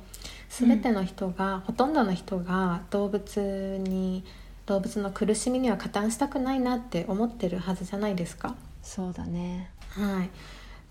[0.49, 4.25] 全ての人が、ほとんどの人が動物に
[4.67, 8.57] 動物の苦しみには加担したくないなって思ってるはずじゃないですか。
[8.83, 9.71] そうだね。
[9.91, 10.31] はい、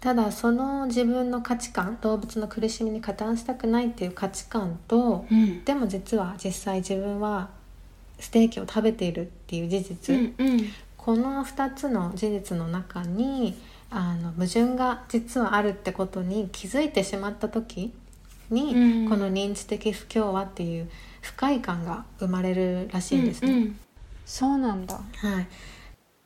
[0.01, 5.63] ただその自分の価値観動物の苦しみに加担したくないっていう価値観とうん。
[5.63, 7.49] でも実は実際自分は
[8.19, 10.73] ステーキを食べているっていう事実、うんうん。
[10.97, 13.55] この2つの事実の中に
[13.91, 17.93] あの矛盾が実はあるってことに気づいてしまった時
[18.49, 19.09] に、うん。
[19.09, 20.89] この認知的不協和っていう
[21.21, 23.51] 不快感が生まれるらしいんですね。
[23.51, 23.79] うんうん。
[24.25, 24.95] そうなんだ。
[24.95, 25.47] はい、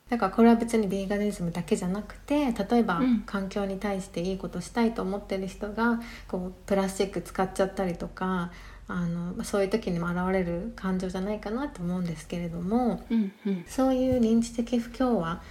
[0.09, 3.19] だからこれは別にビーガニズムだけじゃなくて例えばうん。
[3.25, 8.51] 環境に対していいことしたいと思ってる人がこうプラスチック使っちゃったりとか
[8.87, 13.65] あのまあそういう時にも現れる感情じゃないかなと思うんですけれどもうんうん。
[13.67, 15.41] そういう認知的不協和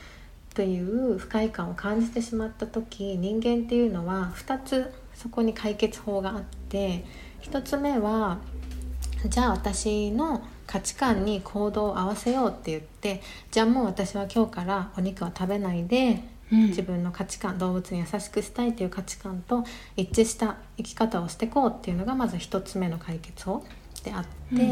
[0.54, 7.04] という不快感を感じてしまった時人間っていうのは2つそこに解決法があって
[7.42, 8.38] 1つ目は
[9.28, 16.66] じゃあ私の価値観に行動を合わせようって言ってじゃあもう私は今日からお肉は食べないでうん。
[16.68, 19.64] 自分の価値観動物に優しくしたいという価値観と
[19.96, 23.64] 一致した生き方をしていこうっていうのがまず一つ目の解決法
[24.04, 24.66] であって、うん。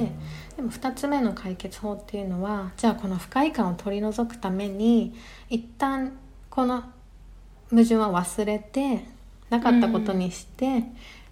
[0.57, 5.15] でも二つ目の解決法っていうのはじゃあこの不快感を取り除くために
[5.49, 6.13] 一旦
[6.51, 6.85] この
[7.71, 9.07] 矛盾は忘れて
[9.49, 10.85] なかったことにして、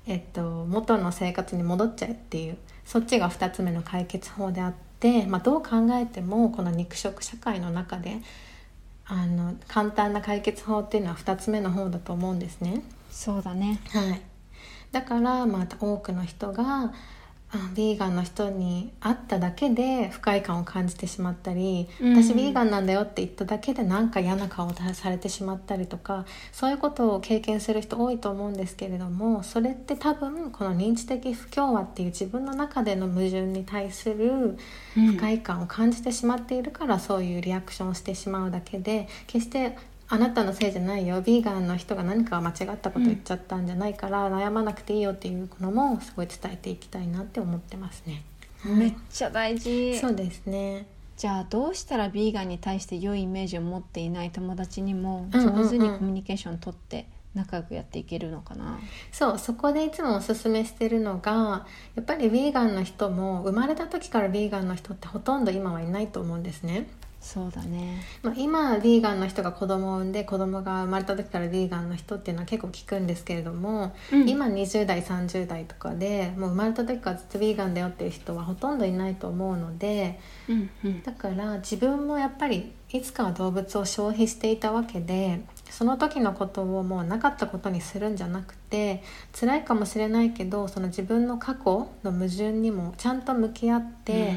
[0.07, 2.59] えっと、元の生活に戻っちゃうっていう
[2.91, 8.17] そっちが二つ目の解決法であって、まあ、どう考えてもこの肉食社会の中で
[9.07, 12.83] あの簡単な解決法っていうのは2つ目の方だと思うんですね。
[13.09, 14.21] そうだねはい、
[14.91, 16.93] だからまた多くの人が
[17.53, 22.23] あビーガンの人に会っただけで不快感を感じてしまったり、うん。
[22.23, 34.57] 私ビーガンなんだよって言っただけでなんか嫌な顔をされてしまったりとかそういうことを経験する人多いと思うんですけれどもそれって多分この認知的不協和っていう自分の中での矛盾に対する
[34.95, 39.77] 不快感を感じてしまっているからそういうリアクションをしてしまうだけで決して
[40.13, 48.25] あなたのせいじゃないよビーガンの人が何か間違ったこと言っちゃったんじゃないから、悩まなくていいよっていうのもすごい伝えていきたいなって思ってますね。
[48.65, 50.87] めっちゃ大事そうですね。
[51.17, 58.81] じゃあどうしたらビーガンに対して良いイメージを持っていない友達にもうんうんうん上手にコミュニケーション取って仲良くやっていけるのかな、
[59.13, 66.89] そうそこでいつもおすすめしてるのがやっぱりヴィーガンの人も生まれた時からヴィーガンの人ってほとんど今はいないと思うんですね。
[67.21, 68.03] そうだね。
[68.23, 74.29] まあ、今ヴィーガンの人が子供を産んで子供が生まれた時からヴィーガンの人っていうのは結構聞くんですけれども、うん。
[74.29, 81.03] 今20代30代とかでもう生まれた時からずっとヴィーガンだよっていう人はほとんどいないと思うのでうんうん。
[81.03, 89.05] だから自分もやっぱりいつかは動物を消費していたわけでその時のことをもうなかったことにするんじゃなくて
[89.39, 94.35] 辛いかもしれないけどその自分の過去の矛盾にもちゃんと向き合って、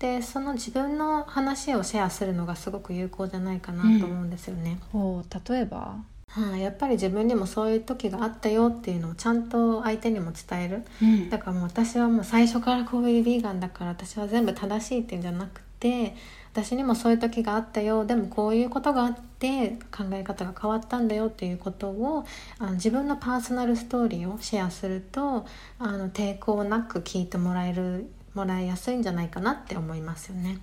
[0.00, 4.80] でその自分の話をシェアするのがすごく有効じゃないかなと思うんですよね。
[4.90, 5.94] ほう例えば？
[6.28, 10.84] はい、やっぱり自分にもそういう時があったよっていうのをちゃんと相手にも伝える。
[11.02, 11.28] うん。
[11.28, 16.14] だからもう私はもう最初からこういうヴィーガンだから私は全部正しいっていうんじゃなくて
[16.52, 22.24] 私にもそういう時があったよでもこういうことがあって考え方が変わったんだよっていうことを
[22.58, 25.46] あの自分のパーソナルストーリーをシェアすると
[25.78, 30.58] あの抵抗なく聞いてもらえるもらいやすいんじゃないかなって思いますよね。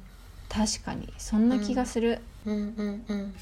[0.49, 1.11] 確かに。
[1.17, 2.73] そんな気がする、うん。
[2.77, 3.05] うん。
[3.07, 3.33] うん。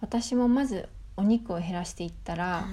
[0.00, 2.68] 私もまずお肉を減らしていったら、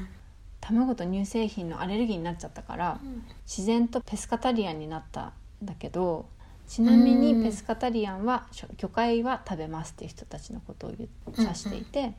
[0.62, 3.00] 卵と乳製品のアレルギーになっちゃったから
[3.46, 6.26] 自然とペスカタリアンになったんだけど
[6.70, 7.44] ちなみにうん。
[7.44, 11.10] ペスカタリアンは魚介は食べますっていう人たちのことを指
[11.56, 12.14] していて、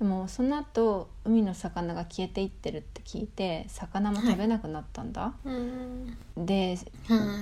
[0.00, 5.20] でもその後海の魚が消えていってるって聞いて魚も食べなくなったんだ。
[5.20, 5.50] はい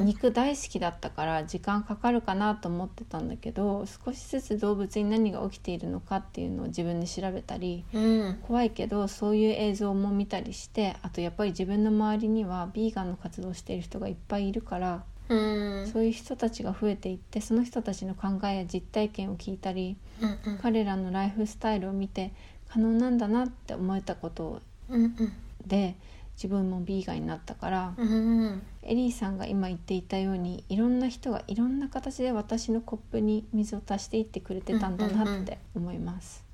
[0.02, 8.38] 肉大好きだったから時間かかるかなと思ってたんだけど少しずつ動物に何が起きているのかっていうのを自分で調べたりうん。
[8.42, 15.86] 怖いけどそういう映像も見たりしてあとやっぱり自分の周りにはビーガンの活動をしている人がいっぱいいるからうん。
[15.92, 20.58] そういう人たちが増えていってその人たちの考えや実体験を聞いたりうんうん。
[20.58, 22.32] 彼らのライフスタイルを見て
[22.68, 25.14] 可能なんだなって思えたことうん
[25.66, 25.94] で
[26.36, 36.47] 自分もビーガンになったからうんうんエリーさんが今言っていたようにいろんな人がいろんな形で私のコップに水を足していってくれてたんだなって思います。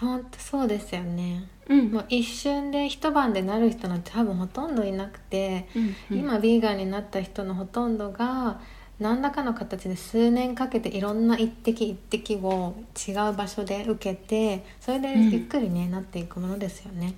[0.00, 1.48] 本当そうですよね。
[1.68, 1.90] うん。
[1.90, 5.68] もう一瞬で一晩でなる人なんて多分ほとんどいなくて、
[6.10, 8.60] うん今ビーガンになった人のほとんどが
[9.00, 12.74] 何らかの形で数年かけていろんな一滴一滴を
[13.08, 17.14] 違う場所で受けてそれでゆっくりね、なっていくものですよね。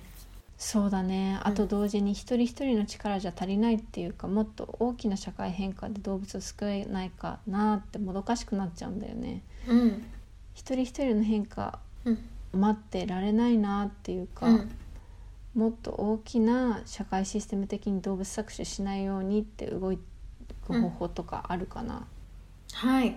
[0.57, 1.39] そうだね。
[1.43, 9.41] あと同時に一人一人の力じゃ足りないっていうかもっと大きな社会変化で動物を救えないかなってもどかしくなっちゃうんだよね。
[9.67, 10.03] うん。
[10.53, 14.71] 一人一人の変化うん待ってられないなっていうか、うん。
[15.53, 19.91] もっと大きな社会システム的に動物搾取しないようにって動
[20.65, 22.07] く方法とかあるかな、
[22.73, 23.15] はい。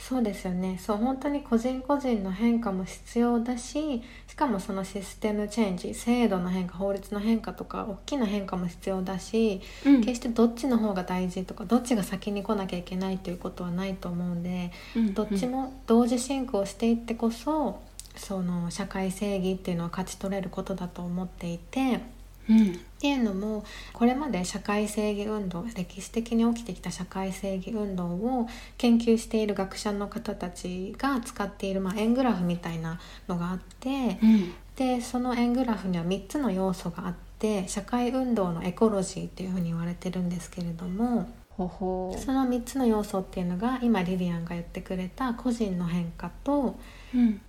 [0.00, 0.78] そうですよね。
[0.78, 10.00] そう本当に個人個人の変化も必要だししかもそのシステムチェンジ制度の変化法律の変化とか大きな変化も必要だし、うん。
[10.00, 15.14] 決してどっちの方が大事とかどっちが先に来なきゃいけないということはないと思うんでうん。
[15.14, 17.82] どっちも同時進行していってこそ
[18.16, 22.00] その社会正義っていうのは勝ち取れることだと思っていて。
[22.48, 28.46] うんっていうのもこれまで社会正義運動歴史的に起きてきた社会正義運動を
[28.76, 46.74] 研究している学者の方たちが使っている、まあ、円グラフみたいなのがあってうんでその円グラフには3つの要素があって社会運動のエコロジーっていうふうに言われてるんですけれどもほほその3つの要素っていうのが今リリアンが言ってくれた個人の変化とうん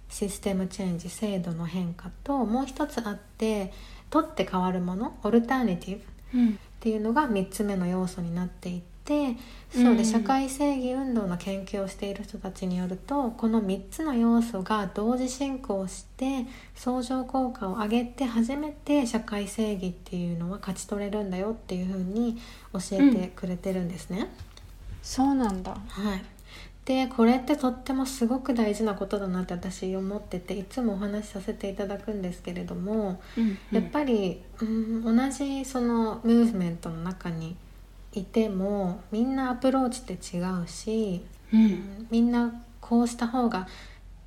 [0.09, 3.71] システムチェンジ制度の変化ともう一つあって
[4.09, 5.99] 取って変わるものオルタネティ
[6.33, 9.35] ブうんっていうのが3つ目の要素になっていて
[9.71, 9.97] そううん。
[9.97, 22.39] で社会正義運動の研究をしている人たちによるとこの3つの要素が同時進行して相乗効果を上げて初めて社会正義っていうのは勝ち取れるんだよっていうふうに
[22.73, 24.27] 教えてくれてるんですね。
[25.03, 25.71] そうなんだ。
[25.71, 26.23] はい
[26.85, 37.55] でこれってとってもすごく大事なことだなって私思ってていつもお話しさせていただくんですけれども、うんやっぱり、うん、同じそのムーブメントの中に
[38.13, 41.23] いてもみんなアプローチって違うし、
[41.53, 42.07] ううんん。
[42.09, 43.67] みんなこうした方が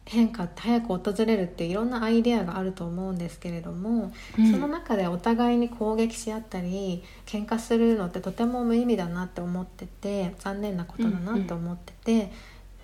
[0.07, 12.30] 変化って早く訪れるっていろんなアイデアがあると思うんですけれども、うんその中でお互いに攻撃し合ったり喧嘩するのってとても無意味だなって思ってて残念なことだなって思ってて、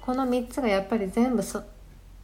[0.01, 1.63] この3つがやっぱり全部そ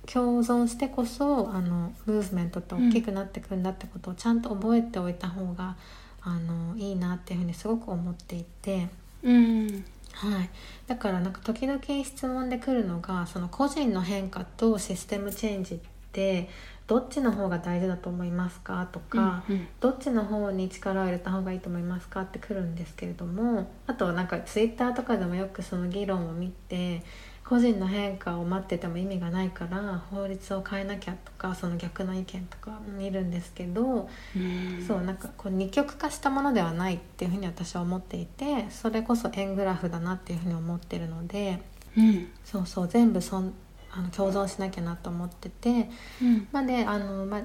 [0.06, 5.76] 共存してこそあのムーブメントって大きくなってくんだってことをちゃんと覚えておいた方が
[6.22, 8.88] あのいいなっていうふうにすごく思っていて。
[9.22, 9.84] うん
[10.16, 10.50] はい、
[10.86, 15.78] だからなんか時々質問で来るのがその個人の変化とシステムチェンジっ
[16.12, 16.48] て
[16.86, 19.68] どっちの方が大事だと思いますかとか、うんうん。
[19.80, 27.02] どっちの方に力を入れた方がいいと思いますかって来るんですけれどもあとなんかツイッターとかでもよくその議論を見て
[27.48, 34.84] 個人の変化を待ってても意味がないから法律を変えなきゃとかその逆の意見とか見るんですけど、うん。
[34.84, 41.60] そうなんかこう二極化したものではないっていうふうに私は思っていてそれこそ円グラフだなっていうふうに思ってるので
[41.96, 42.28] うん。
[42.44, 43.54] そうそう全部そん
[43.92, 45.88] あの共存しなきゃなと思ってて
[46.20, 46.48] うん。
[46.50, 47.42] まあであの、まあ、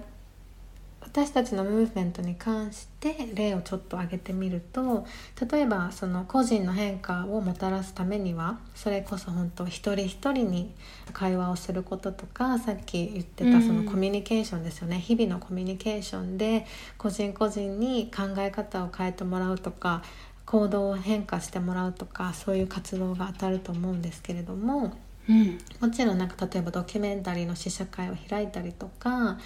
[1.01, 5.05] 私たちのムーブメントに関して例をちょっと挙げてみると
[5.51, 10.73] 例えばその個人の変化をもたらすためにはそれこそ本当一人一人に
[11.11, 16.65] 会話をすることとかさっき言ってたそのコミュニケーションですよね、日々のコミュニケーションで
[16.97, 20.03] 個人個人に考え方を変えてもらうとか
[20.45, 24.93] 行動を変化してもらうとかそういう活動が当たると思うんですけれども。
[25.29, 29.37] うんもちろんなんか例えばドキュメンタリーの試写会を開いたりとか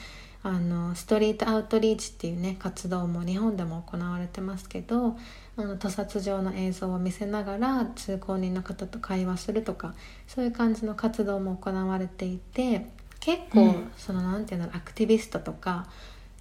[0.47, 5.17] あのストリートアウトリーチっていうね活動も日本でも行われてますけど
[5.57, 9.95] あの屠殺場の映像を見せながら通行人の方と会話するとか
[10.27, 12.85] そういう感じの活動も行われていて
[13.19, 13.91] 結構、うん。
[13.97, 15.87] そのなんていうのアクティビストとか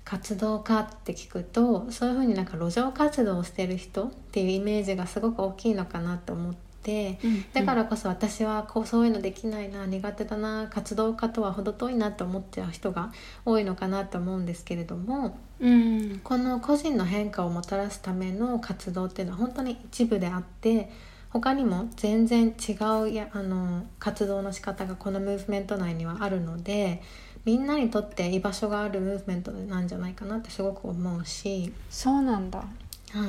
[0.04, 6.54] 活動家って聞くとそういうふうになんか路上活動をしてる人っていうイメージがすごく大きいのかなと思っ
[6.84, 7.18] て。
[7.24, 13.12] うんだからこそ私はこうそういうのできないな苦手だな活動家とは程遠いなと思っちゃう人が
[13.44, 20.90] 多いのかなと思うんですけれどもうんこの個人の変化をもたらすための活動っていうのは本当に一部であって
[21.30, 22.72] 他にも全然違
[23.02, 27.02] うやあの活動の仕方がこのムーブメント内にはあるので
[27.44, 31.72] みんなにとって居場所があるムーブメントなんじゃないかなってすごく思うし。
[31.90, 32.64] そうなんだは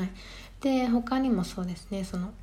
[0.03, 0.09] い、
[0.61, 2.33] で他にもそうですねその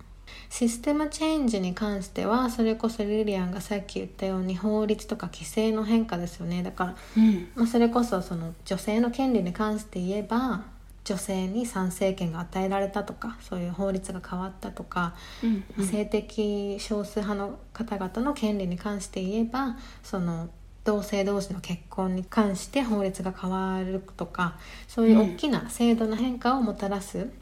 [0.51, 6.63] システムチェンジに関してはそれこそリリアンがさっき言ったように法律とか規制の変化ですよね。
[6.63, 7.49] だから、うん。
[7.55, 10.65] まあ、それこそその女性の権利に関して言えば
[11.05, 15.65] 女性に参政権が与えられたとかそういう法律が変わったとか、うん。
[15.79, 15.87] うん。
[15.87, 20.51] 性的少数派の方々の権利に関して言えばその
[20.85, 24.57] 同性同士の結婚に関して法律が変わるとか
[24.89, 27.33] そういう大きな制度の変化をもたらすうん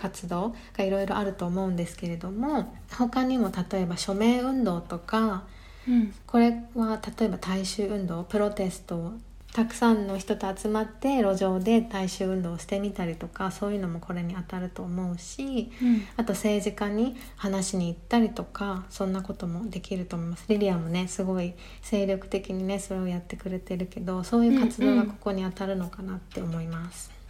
[0.00, 5.44] 活動がいろいろあると思うんですけれども他にも例えば署名運動とか
[5.88, 6.14] うん。
[6.26, 9.12] これは例えば大衆運動プロテストを
[9.52, 16.02] たくさんの人と集まって路上で大衆運動をしてみたりとかそういうのもこれに当たると思うしうん。
[16.16, 20.44] あと政治家に話しに行ったりとかそんなこともできると思います。
[20.48, 27.21] リリアもねすごい精力的にねそれをやってくれてるけどそういう活動がここに当たるのかなって思います。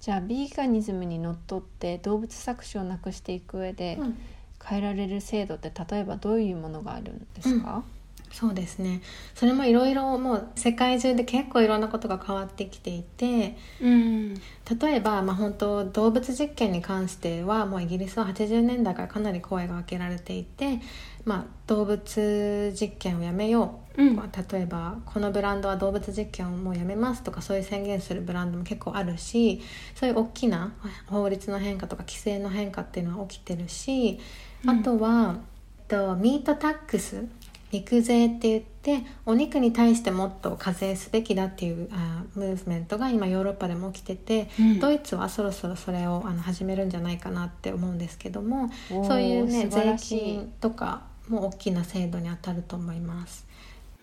[0.00, 4.16] じゃあビーガニズムにのっとって動物搾取をなくしていく上でうん。
[4.62, 7.82] 変えられる制度って例えばどういうものがあるんですか、
[8.30, 9.00] そうですね。
[9.34, 14.34] それもいろいろもう世界中で結構いろんなことが変わってきていてうん。
[14.34, 20.80] 例えば、まあ、本当動物実験に関してはもうイギリスは80年代からかなり声がかけられていて、
[21.24, 24.16] まあ、動物実験をやめよう、うん。
[24.16, 29.60] まあ例えばこのブランドは動物実験をもうやめますとかそういう宣言するブランドも結構あるし
[29.94, 30.72] そういう大きな
[31.06, 34.18] 法律の変化とか規制の変化っていうのは起きてるし
[34.66, 35.36] あとは、
[35.78, 37.26] えっと、ミートタックス
[37.72, 44.80] 肉税って言ってお肉に対してもっと課税すべきだっていうあムーブメントが今ヨーロッパでも起きてて、うん。
[44.80, 53.46] ドイツはそろそろそれをあの始めるんじゃないかなって思うんですけどもそういうね税金とかも大きな制度に当たると思います。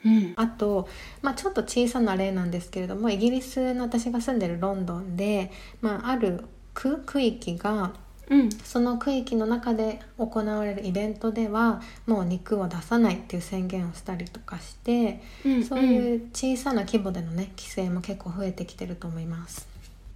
[0.06, 0.88] うんあと、
[1.22, 5.52] まあ、ちょっと小さな例なんですけれどもイギリスの私が住んでるロンドンで、
[5.82, 7.94] まあ、ある区区域が
[8.30, 19.68] うんその区域の中で行われるイベントではもう肉を出さないっていう宣言をしたりとかして、うんそういう小さな規模でのね規制も結構増えてきてると思います。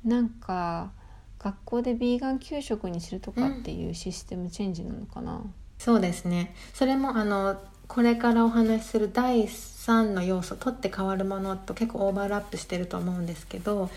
[0.04, 0.92] なんか
[1.40, 5.42] 学校でビーガン給食にするとかっていうシステムチェンジなのかな、
[5.84, 6.54] そうですね。
[6.76, 13.90] それもあのこれからお話しする第3の要素取って変わるものと結構オーバーラップしてると思うんですけど、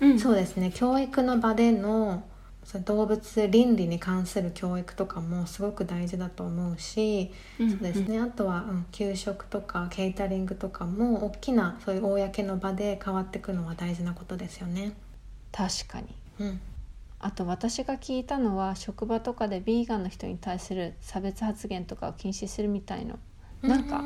[0.00, 0.18] うん。
[0.18, 0.72] そうですね。
[0.74, 2.24] 教育の場での
[2.64, 7.30] その動物倫理に関する教育とかもすごく大事だと思うし、
[7.60, 8.18] うんそうですね。
[8.18, 14.92] あとは、うん、給食とかケータリングとかも大きなそういう公の場で変わっていくのは大事なことですよね。
[15.52, 16.08] 確かに。
[16.40, 16.60] うん、
[17.20, 23.18] あと私が聞いたのは職場とかでビーガンの人に対する差別発言とかを禁止するみたいの。
[23.60, 24.02] なんか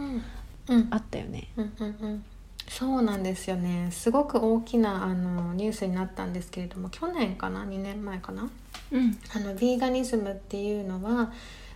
[0.90, 1.48] あったよね。
[1.56, 2.24] うんうんうん。
[2.68, 3.90] そうなんですよね。
[3.90, 8.48] すごく大きなあのニュースになったんですけれども去年かな？2年前かな？
[8.92, 9.18] うん。
[9.34, 11.32] あのビーガニズムっていうのは、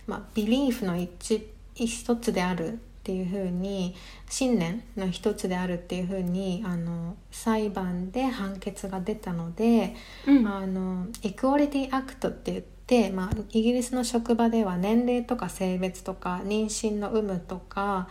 [0.07, 3.95] まあ、ビリーフの一一つであるっていうふうに
[4.27, 9.95] 信念の一つであるっていうふうにあの裁判で判決が出たので、
[10.27, 10.45] うん。
[10.45, 18.09] あのイクオリティアクトって言って、まあ、イギリスの職場では年齢とか性別とか妊娠の有無とか、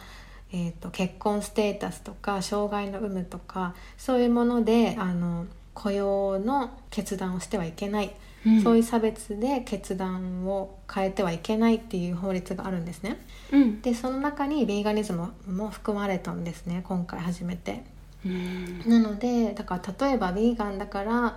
[0.51, 5.44] えー、と結婚ステータスとか障害の有無とかそういうものであの
[5.74, 8.14] 雇用の決断をしてはいけない、
[8.47, 13.18] うんそういう差別で決断を変えてはいけないっていう法律があるんですね。
[13.53, 17.82] うんでその中にビーガニズムも含まれたんですね今回初めて。
[18.24, 21.36] うんなのでだから例えばヴィーガンだから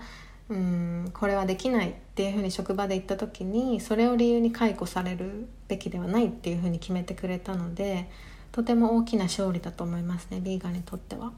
[0.50, 8.10] うんこれはできないっていうふうに職場で言った時にそれを理由に解雇されるべきではないっていうふうに決めてくれたので
[8.52, 11.32] とても大きな勝利だと思いますねヴィーガンにとっては。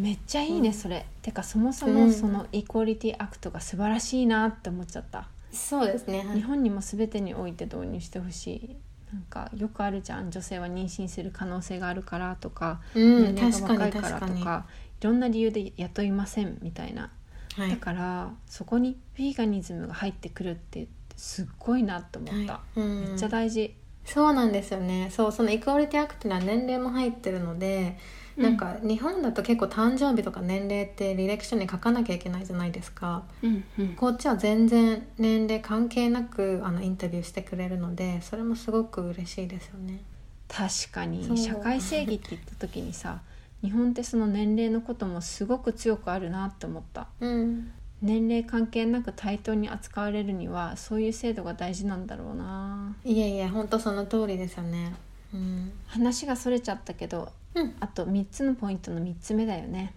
[0.00, 1.04] めっちゃいいね、それ。
[1.22, 2.12] てかそもそうもん。
[2.12, 6.24] そのイコーリティアクトが素晴らしいなって思っちゃった、そうですね。
[6.34, 8.76] 日本にも全てにおいて導入してほしい。
[9.12, 14.20] なんかよくあるじゃん女性は妊娠する可能性があるからとか、うん年齢確かにが若いから。
[14.20, 14.66] とか
[15.00, 17.10] いろんな理由で雇いませんみたいな、
[17.56, 17.70] はい。
[17.70, 22.80] だからそこにヴィーガニズムが入ってくるってすっごいなと思った、はい。
[22.80, 23.00] うん。
[23.00, 23.74] めっちゃ大事。
[24.04, 25.08] そうなんですよね。
[25.10, 27.98] そうそのイクオリティアクトには年齢も入ってるので、
[28.40, 33.24] なんか日本だと結構誕生日とか年齢って履歴書に書かなきゃいけないじゃないですか。
[33.42, 33.88] うんうん。
[33.94, 40.00] こっちは全然年齢関係なくあのインタビューしてくれるのでそれもすごく嬉しいですよね。
[40.48, 41.38] 確かに。
[41.38, 43.20] 社会正義って言った時にさ
[43.62, 47.08] 日本ってその年齢のこともすごく強くあるなって思った。
[47.20, 47.70] うん、
[48.00, 52.96] 年齢関係なく対等に扱われるにはそういう制度が大事なんだろうな。
[53.04, 54.94] いえいえ本当その通りですよね。
[55.34, 59.92] うん、話がそれちゃったけどうん、あと3つのポイントの3つ目だよね。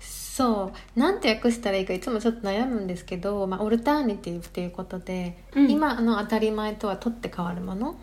[0.00, 0.98] そう。
[0.98, 5.70] なんて訳したらいいかいつもちょっと悩むんですけど、まあ、オルターニティブっていうことで、うん。
[5.70, 7.94] 今の当たり前とは取って変わるものっ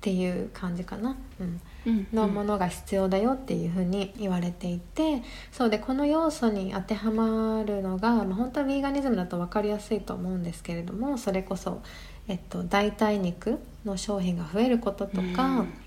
[0.00, 1.16] ていう感じかな。
[1.40, 1.60] うん。
[1.86, 2.06] うん。
[2.12, 5.70] のものが必要だよっていうふうに言われていてそう。
[5.70, 11.82] でこの要素に当てはまるのが、まあ、本当はヴィーガニズムだと分かりやすいと思うんですけれどもそれこそ、
[12.26, 15.83] えっと、代替肉の商品が増えることとか、うん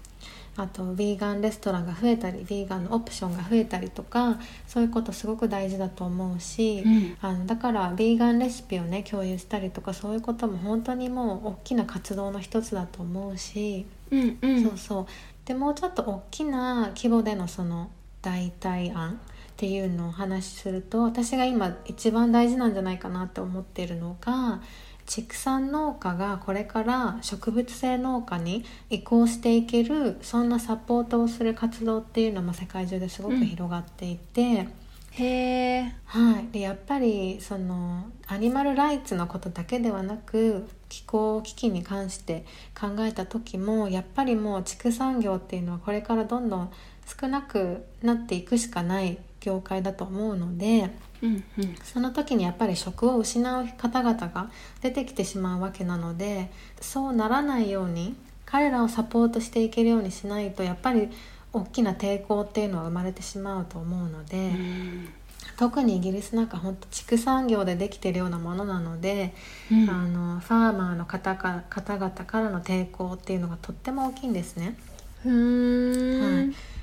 [0.58, 13.86] あとヴィーガンレストランが増えたりヴィーガンのオプションが増えたりとかそういうことすごく大事だと思うし、うんあのだからヴィーガンレシピをね共有したりとかそういうことも本当にもう大きな活動の一つだと思うし。
[14.10, 15.06] うんうんそうそう
[15.46, 17.90] でもうちょっと大きな規模でのその
[18.22, 19.16] 代替案っ
[19.56, 24.62] ていうのをお話しすると私が今一番大事なんじゃないかなって思っているのが
[25.08, 34.68] 畜産農家がこれから植物性農家に移行していけるそんなサポートをする活動っていうのも世界中ですごく広がっていて。
[35.12, 42.46] へえはい、でやっぱりそのアニマルライツのことだけではなく気候危機に関して
[42.80, 46.72] 考えた時もやっぱりもう畜産業っていうのはこれからどんどん
[47.20, 50.92] 少なくなっていくしかない業界だと思うので
[51.22, 51.76] うんうん。
[51.84, 54.50] その時にやっぱり職を失う方々が
[54.82, 56.50] 出てきてしまうわけなので
[56.82, 58.16] そうならないように
[58.46, 61.10] 彼らをサポートしていけるようにしないとやっぱり
[61.54, 64.38] 大きな抵抗っていうのは生まれてしまうと思うので。
[64.38, 65.10] うん。
[65.56, 69.34] 特にイギリスなんか本当畜産業でできてるようなものなので、
[69.72, 69.90] うん。
[69.90, 74.78] あのファーマーの方か方々からの抵抗っていうのがとっても大きいんですね。
[75.24, 76.77] ふーん、はい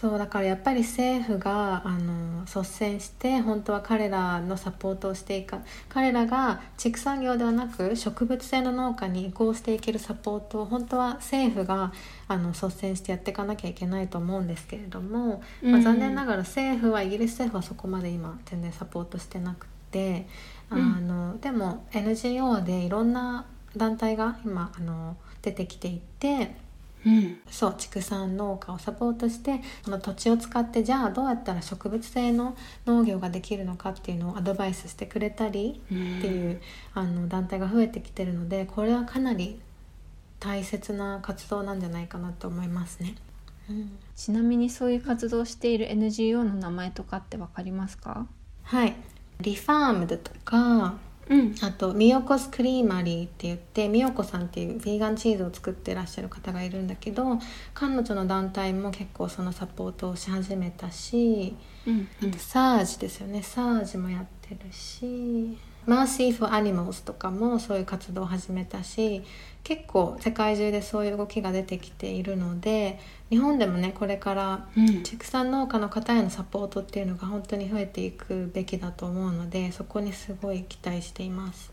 [0.00, 11.92] そうだからやっぱり政府があの率先して本当は彼らのサポートをしていか彼らが畜産業ではなく植物性の農家に移行していけるサポートを本当は政府が
[12.26, 20.26] あの率先してやっていかなきゃいけないと思うんですけれども、まあ、残念ながら政府はイギリス政府はそこまで今全然サポートしてなくて
[20.70, 26.64] あの、でも NGO でいろんな団体が今あの出てきていて。
[27.06, 27.38] うん。
[27.50, 36.60] そう畜産農家をサポートしてその土地を使ってじゃあどうやったら植物性の農業ができるのかっていうのをアドバイスしてくれたりっていう、
[36.94, 39.60] あの団体が増えてきてるのでこれはかなり
[40.40, 43.14] 大切な活動なんじゃないかなと思いますね。
[43.68, 43.98] うん。
[44.14, 48.26] ちなみにそういう活動をしている NGO の名前とかってわかりますか？
[48.62, 48.94] はい。
[49.40, 50.94] リファームドとか
[51.28, 51.54] うん。
[51.62, 57.38] あとミヨコスクリーマリーって言ってミヨコさんっていうヴィーガンチーズを作ってらっしゃる方がいるんだけど
[57.72, 61.56] 彼女の団体も結構そのサポートをし始めたし
[61.86, 62.08] うん。
[62.22, 63.42] あとサージですよね。
[63.42, 65.56] サージもやってるし
[65.86, 69.22] マーシー・フォ・アニマルズとかもそういう活動を始めたし
[69.62, 72.98] 結構世界中でそういう動きが出てきているので
[73.30, 75.02] 日本でもねこれからうん。
[75.02, 81.72] 畜産農家の方へのサポートっていうのが本当に増えていくべきだと思うのでそこにすごい期待しています。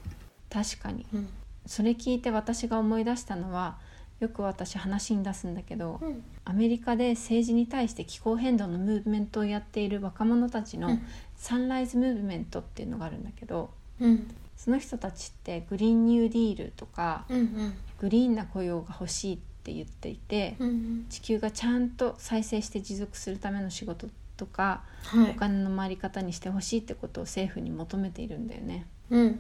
[0.49, 1.05] 確かに。
[1.14, 1.30] うん。
[1.66, 3.78] それ聞いて私が思い出したのは
[4.20, 6.24] よく私話に出すんだけど、うん。
[6.45, 11.01] アメリカで政治に対して気候変動のムーブメントをやっている若者たちのうん。
[11.36, 13.72] サンライズムーブメントっていうのがあるんだけど
[14.02, 14.28] うん。
[14.58, 17.74] その人たちってグリーンニューディールとかうんうん。
[17.99, 25.32] グリーンな雇用が欲しいって言っていてうん地球がちゃんと再生して持続するための仕事とかはい。
[25.32, 28.86] お金の回り方にしてほしいってことを政府に求めているんだよね。
[29.10, 29.39] うん。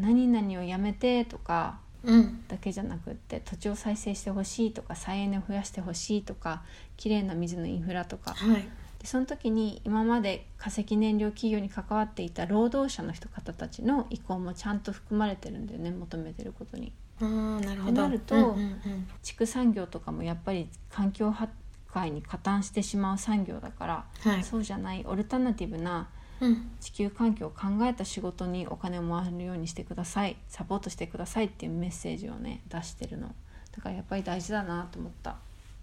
[0.00, 2.44] 何々をやめてとかうん。
[2.48, 6.62] だけじゃなくって土地を再生してほしいとか再エネを増やしてほしいとか
[6.96, 16.92] きれいな水のインフラとかはいでその時に今まで化石燃料企業に関わっていた労働者の人方たちの意向もちゃんと含まれてるんだよね求めてることに。
[17.20, 19.08] あーなるなるとうんうんうん。
[19.22, 21.48] 畜産業とかもやっぱり環境破
[21.92, 24.44] 壊に加担してしまう産業だから、はい。
[24.44, 26.08] そうじゃないオルタナティブな
[26.40, 26.70] うん。
[26.80, 33.34] 地球環境を考えた仕事にお金を回るようにしてくださいサポートしてくださいっていうメッセージをね出してるの。
[33.72, 35.36] だからやっぱり大事だなと思った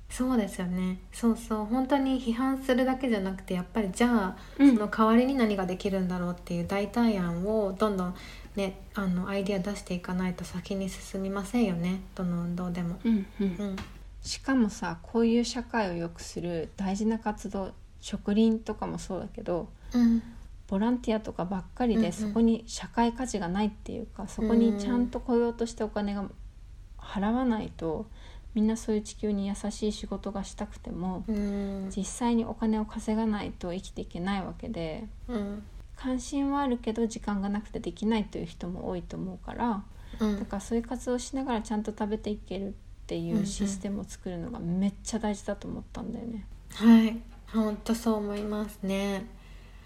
[0.10, 1.00] そうですよね。
[1.12, 1.66] そうそう。
[1.66, 4.76] 本当に批判するだけじゃなくてやっぱりじゃあ、うん。
[4.76, 8.16] その代わりに何ができるんだろうっていう代替案をどんどん
[8.56, 12.02] ねあのアイディア出していかないと先に進みませんよね。
[12.16, 13.00] どの運動でも。
[13.04, 13.48] うんうん。
[13.48, 13.76] うん。
[14.22, 20.24] しかもさこういう社会を良くする大事な活動植林とかもそうだけどうん。
[20.68, 22.06] ボランティアとかばっかりうんうん。
[22.06, 26.26] でそこに社会価値がないっていうかそこにちゃんと雇用としてお金が
[26.98, 28.08] 払わないと
[28.56, 31.90] みんなそういう地球に優しい仕事がしたくてもうん。
[31.96, 35.64] 実際にお金を稼がないと生きていけないわけでうん。
[35.96, 39.84] 関心はあるけど時間がなくてできないという人も多いと思うから
[40.20, 40.40] うん。
[40.40, 42.72] だからそういう活動をしながらちゃんと食べていけるっ
[43.06, 43.46] ていんううん。
[43.46, 46.48] システムを作るのがめっちゃ大事だと思ったんだよね。
[46.74, 47.22] はい。
[47.54, 49.26] 本当そう思いますね。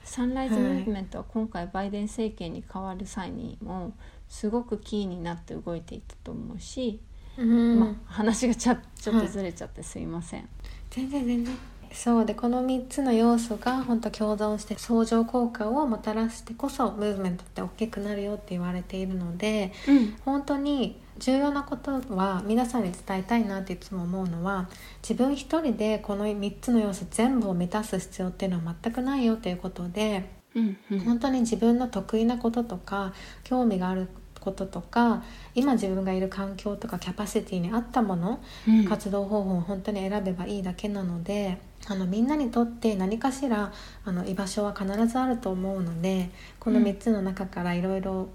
[0.04, 3.94] サンライズムーブメントは今回バイデン政権に変わる際にも
[4.28, 7.00] すごくキーになって動いていたと思うし、
[7.40, 7.80] うん。
[7.80, 10.48] まあ、話がちゃちょっとずれちゃってすいません。
[10.90, 11.58] 全然全然。
[11.92, 20.16] そうでこの3つの要素が本当共存して相乗効果をもたらしてこそムーブメントって大きくなるよって言われているのでうん。
[20.24, 24.70] 本当に重要なことは皆さんに伝えたいなっていつも思うのは
[25.02, 31.00] 自分一人でこの3つの要素全部を満たす必要っていうのは全くないよということでうんうん。
[31.00, 33.14] 本当に自分の得意なこととか
[33.44, 34.08] 興味がある
[34.40, 35.24] こととか
[35.56, 38.86] 今自分がいる環境とかキャパシティに合ったものうん。
[38.86, 43.72] 活動方法を本当に選べばいいだけなのであのみんなにとって何かしら
[44.06, 46.30] あの居場所は必ずあると思うので
[46.60, 46.86] このうん。
[46.86, 48.30] 3つの中からいろいろ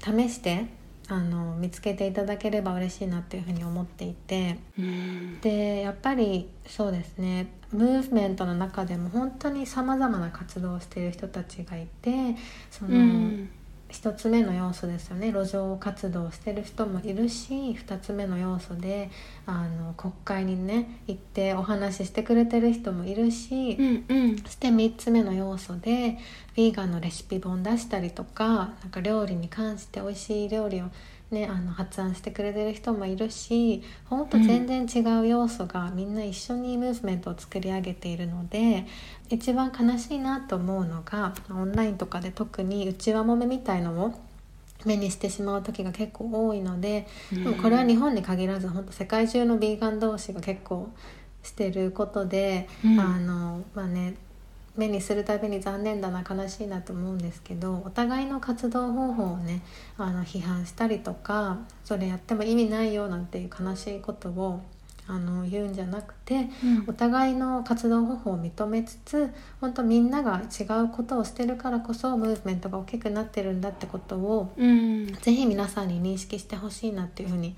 [0.00, 0.66] 試して
[1.08, 5.40] あの見つけていただければ嬉しいなっていうふうに思っていてうん。
[5.40, 12.36] でやっぱりそうですねムーブメントの中でも本当にさまざまな活動をしている人たちがいて
[12.70, 13.50] その、うん
[13.88, 15.32] 一つ目の要素ですよね。
[15.32, 19.10] 路上活動をしてる人もいるし二つ目の要素で
[19.46, 24.38] あの国会にね行ってお話ししてくれてる人もいるし、うんうん。
[24.38, 26.18] そして3つ目の要素で
[26.56, 30.90] ヴィーガンのレシピ本出したりとかなんか料理に関して美味しい料理を、
[31.30, 38.86] ね、あの発案してくれてる人もいるしほんと全然違う要素がみんな一緒にムーブメントを作り上げているので
[39.28, 44.14] 一番悲しいなと思うのがオンラインとかで特に内輪もめみたいのを
[44.84, 50.90] 目にしてしまう時が結構多いのででもこれは日本に限らず本当世界中のヴィーガン同士が結構
[51.42, 53.00] してることで、うん。
[53.00, 54.14] あのまあね
[54.76, 59.62] 目にするたびに残念だな悲しいなと思うんですけどお互いの活動方法をね
[59.98, 64.60] あの批判したりとかそれやっても意味ないよなんていう悲しいことを
[65.08, 66.48] あの言うんじゃなくて
[66.86, 75.06] お互いの活動方法を認めつつ本当みんなが違うことをしてるからこそムーブメントが大きくなってるんだってことをうん。
[75.06, 77.54] ぜひ皆さんに認識してほしいなっていうふうに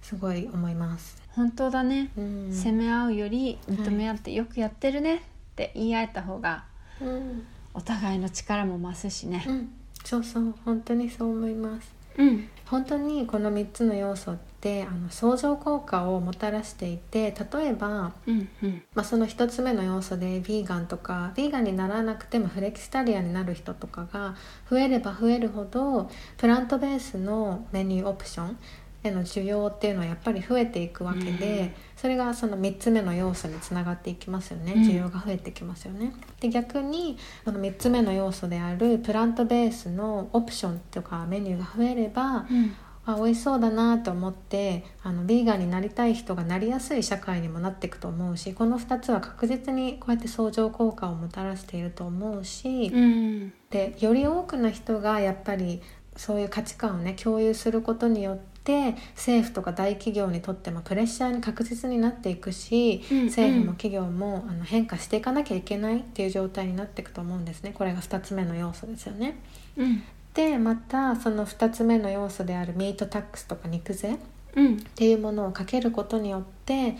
[0.00, 1.22] すごい思います。
[1.32, 2.52] 本当だね、うん。
[2.52, 5.22] 責め合うより認め合ってよくやってるね
[5.56, 6.64] って言い合えた方が
[7.00, 7.46] うん
[7.76, 9.44] お互いの力も増すしね。
[9.46, 9.68] うん、
[10.02, 10.54] そうそう。
[10.64, 11.94] 本当にそう思います。
[12.16, 12.48] うん。
[12.64, 18.82] 本当にこの3つの要素ってあの相乗効果をもたらしていて例えば、うんうん。
[18.94, 24.36] まあ、その1つ目の要素でヴィーガンとかヴィーガンにならなくてもフレキシタリアンになる人とかが
[24.70, 28.58] 増えれば増えるほどプラントベースのメニューオプション
[29.06, 31.72] への需要っていうのはやっぱり増えていくわけで、うん。
[31.96, 34.74] それがその3つ目の要素につながっていきますよね。
[34.74, 34.82] うん。
[34.82, 36.12] 需要が増えてきますよね。
[36.40, 42.74] で逆にこの3つ目の要素であるプラントベースのオプションとかメニューが増えればうん。
[43.06, 53.52] あ美味しそうだなと思ってあのビーガンになりたい人がなりやすい社会にもなっていくと思うしこの2つは確実にこうやって相乗効果をもたらしていると思うし、うん。
[53.70, 55.80] でより多くの人がやっぱり
[56.16, 58.55] そういう価値観をね共有することによって
[59.14, 63.26] 政府とか大企業にとってもプレッシャーに確実になっていくし、うんうん。
[63.26, 67.72] 政府も企業もあの変化していかなきゃいけないっていう状態になっていくと思うんですね。
[67.72, 69.38] これが2つ目の要素ですよね。
[69.76, 70.02] うん。
[70.34, 74.18] でまたその2つ目の要素であるミートタックスとか肉税
[74.54, 74.74] うん。
[74.74, 76.96] っていうものをかけることによって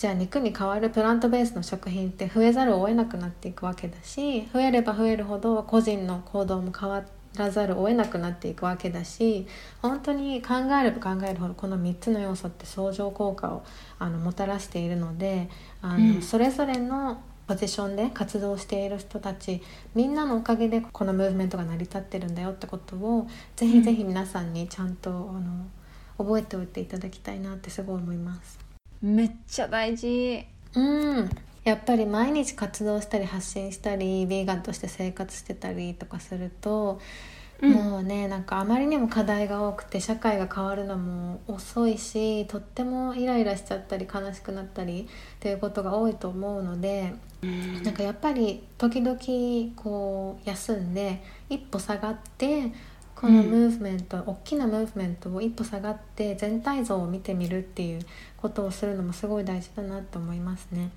[0.00, 7.04] じゃあ肉に代わるプラントベースの食品って増えざるを得なくなっていくわけだし増えれば増えるほど個人の行動も変わ
[7.36, 9.46] らざるを得なくなっていくわけだし
[9.82, 13.62] 本当に考えれば考えるほどこの3つの要素って相乗効果を
[13.98, 15.48] あのもたらしているので
[15.82, 16.22] あの、うん。
[16.22, 19.60] それぞれのポジションで活動している人たち
[19.94, 25.66] みんなのおかげでこのムーブメントが成り立ってるんだよってことをぜひぜひ皆さんにちゃんと、あの
[26.16, 28.58] 覚えておいていただきたいなってすごい思います。
[29.02, 30.46] めっちゃ大事。
[30.74, 31.30] うん
[31.64, 37.00] やっぱり毎日活動したり発信したりヴィーガンとして生活してたりとかすると、
[37.62, 37.72] うん。
[37.72, 47.82] もうねなんかあまりにも課題が多くて社会が変わるのも遅いしとってもイライラしちゃったり悲しくなったりっていうことが多いと思うのでうん。
[47.82, 49.18] なんかやっぱり時々
[49.76, 52.72] こう休んで一歩下がって
[53.14, 58.00] このムーブメント、大きなムーブメントを一歩下がって全体像を見てみるっていう
[58.38, 60.88] ことをするのもすごい大事だなと思いますね。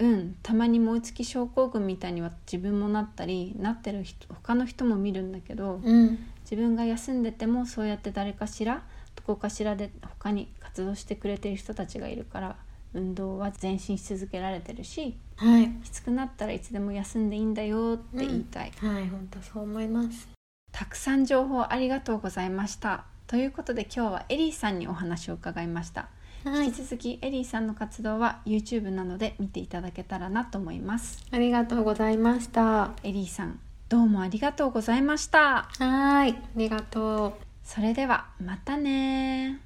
[0.00, 8.82] うんたまに燃え尽き症候群みたいには自分もなったりなってる人他の人も見るんだけどうん、自分が休んでてもそうやって誰かしら
[9.14, 12.56] どこかしらで他に活動してくれてる人たちがいるから
[12.94, 20.28] 運動は前進し続けられてるしはい、きつくなったらいつでも休んでいいんだよって言いたい、はい、本当そう思います。
[20.70, 23.04] たくさん情報ありがとうございました。
[23.26, 26.10] ということで今日はエリーさんにお話を伺いました、
[26.44, 26.66] はい。
[26.66, 31.24] 引き、続きエリーさんの活動は YouTube なので見ていただけたらなと思います。
[31.30, 32.92] ありがとうございました。
[33.02, 35.68] エリーさんどうもありがとうございました。
[35.78, 39.60] はい、ありがとそれではまたね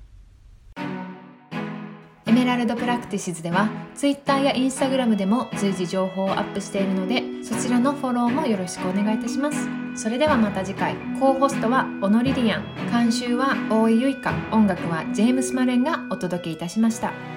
[2.27, 10.97] エメラルドプラクティシズでは Twitter や Instagram でも随時情報をアップしているのでそちらのフォローもよろしくお願いいたしますそれではまた次回。
[11.21, 12.65] コーホストはオノリリアン。
[12.91, 17.34] 監修は大井ゆいか音楽はジェームス・マレンがお届けいたしました。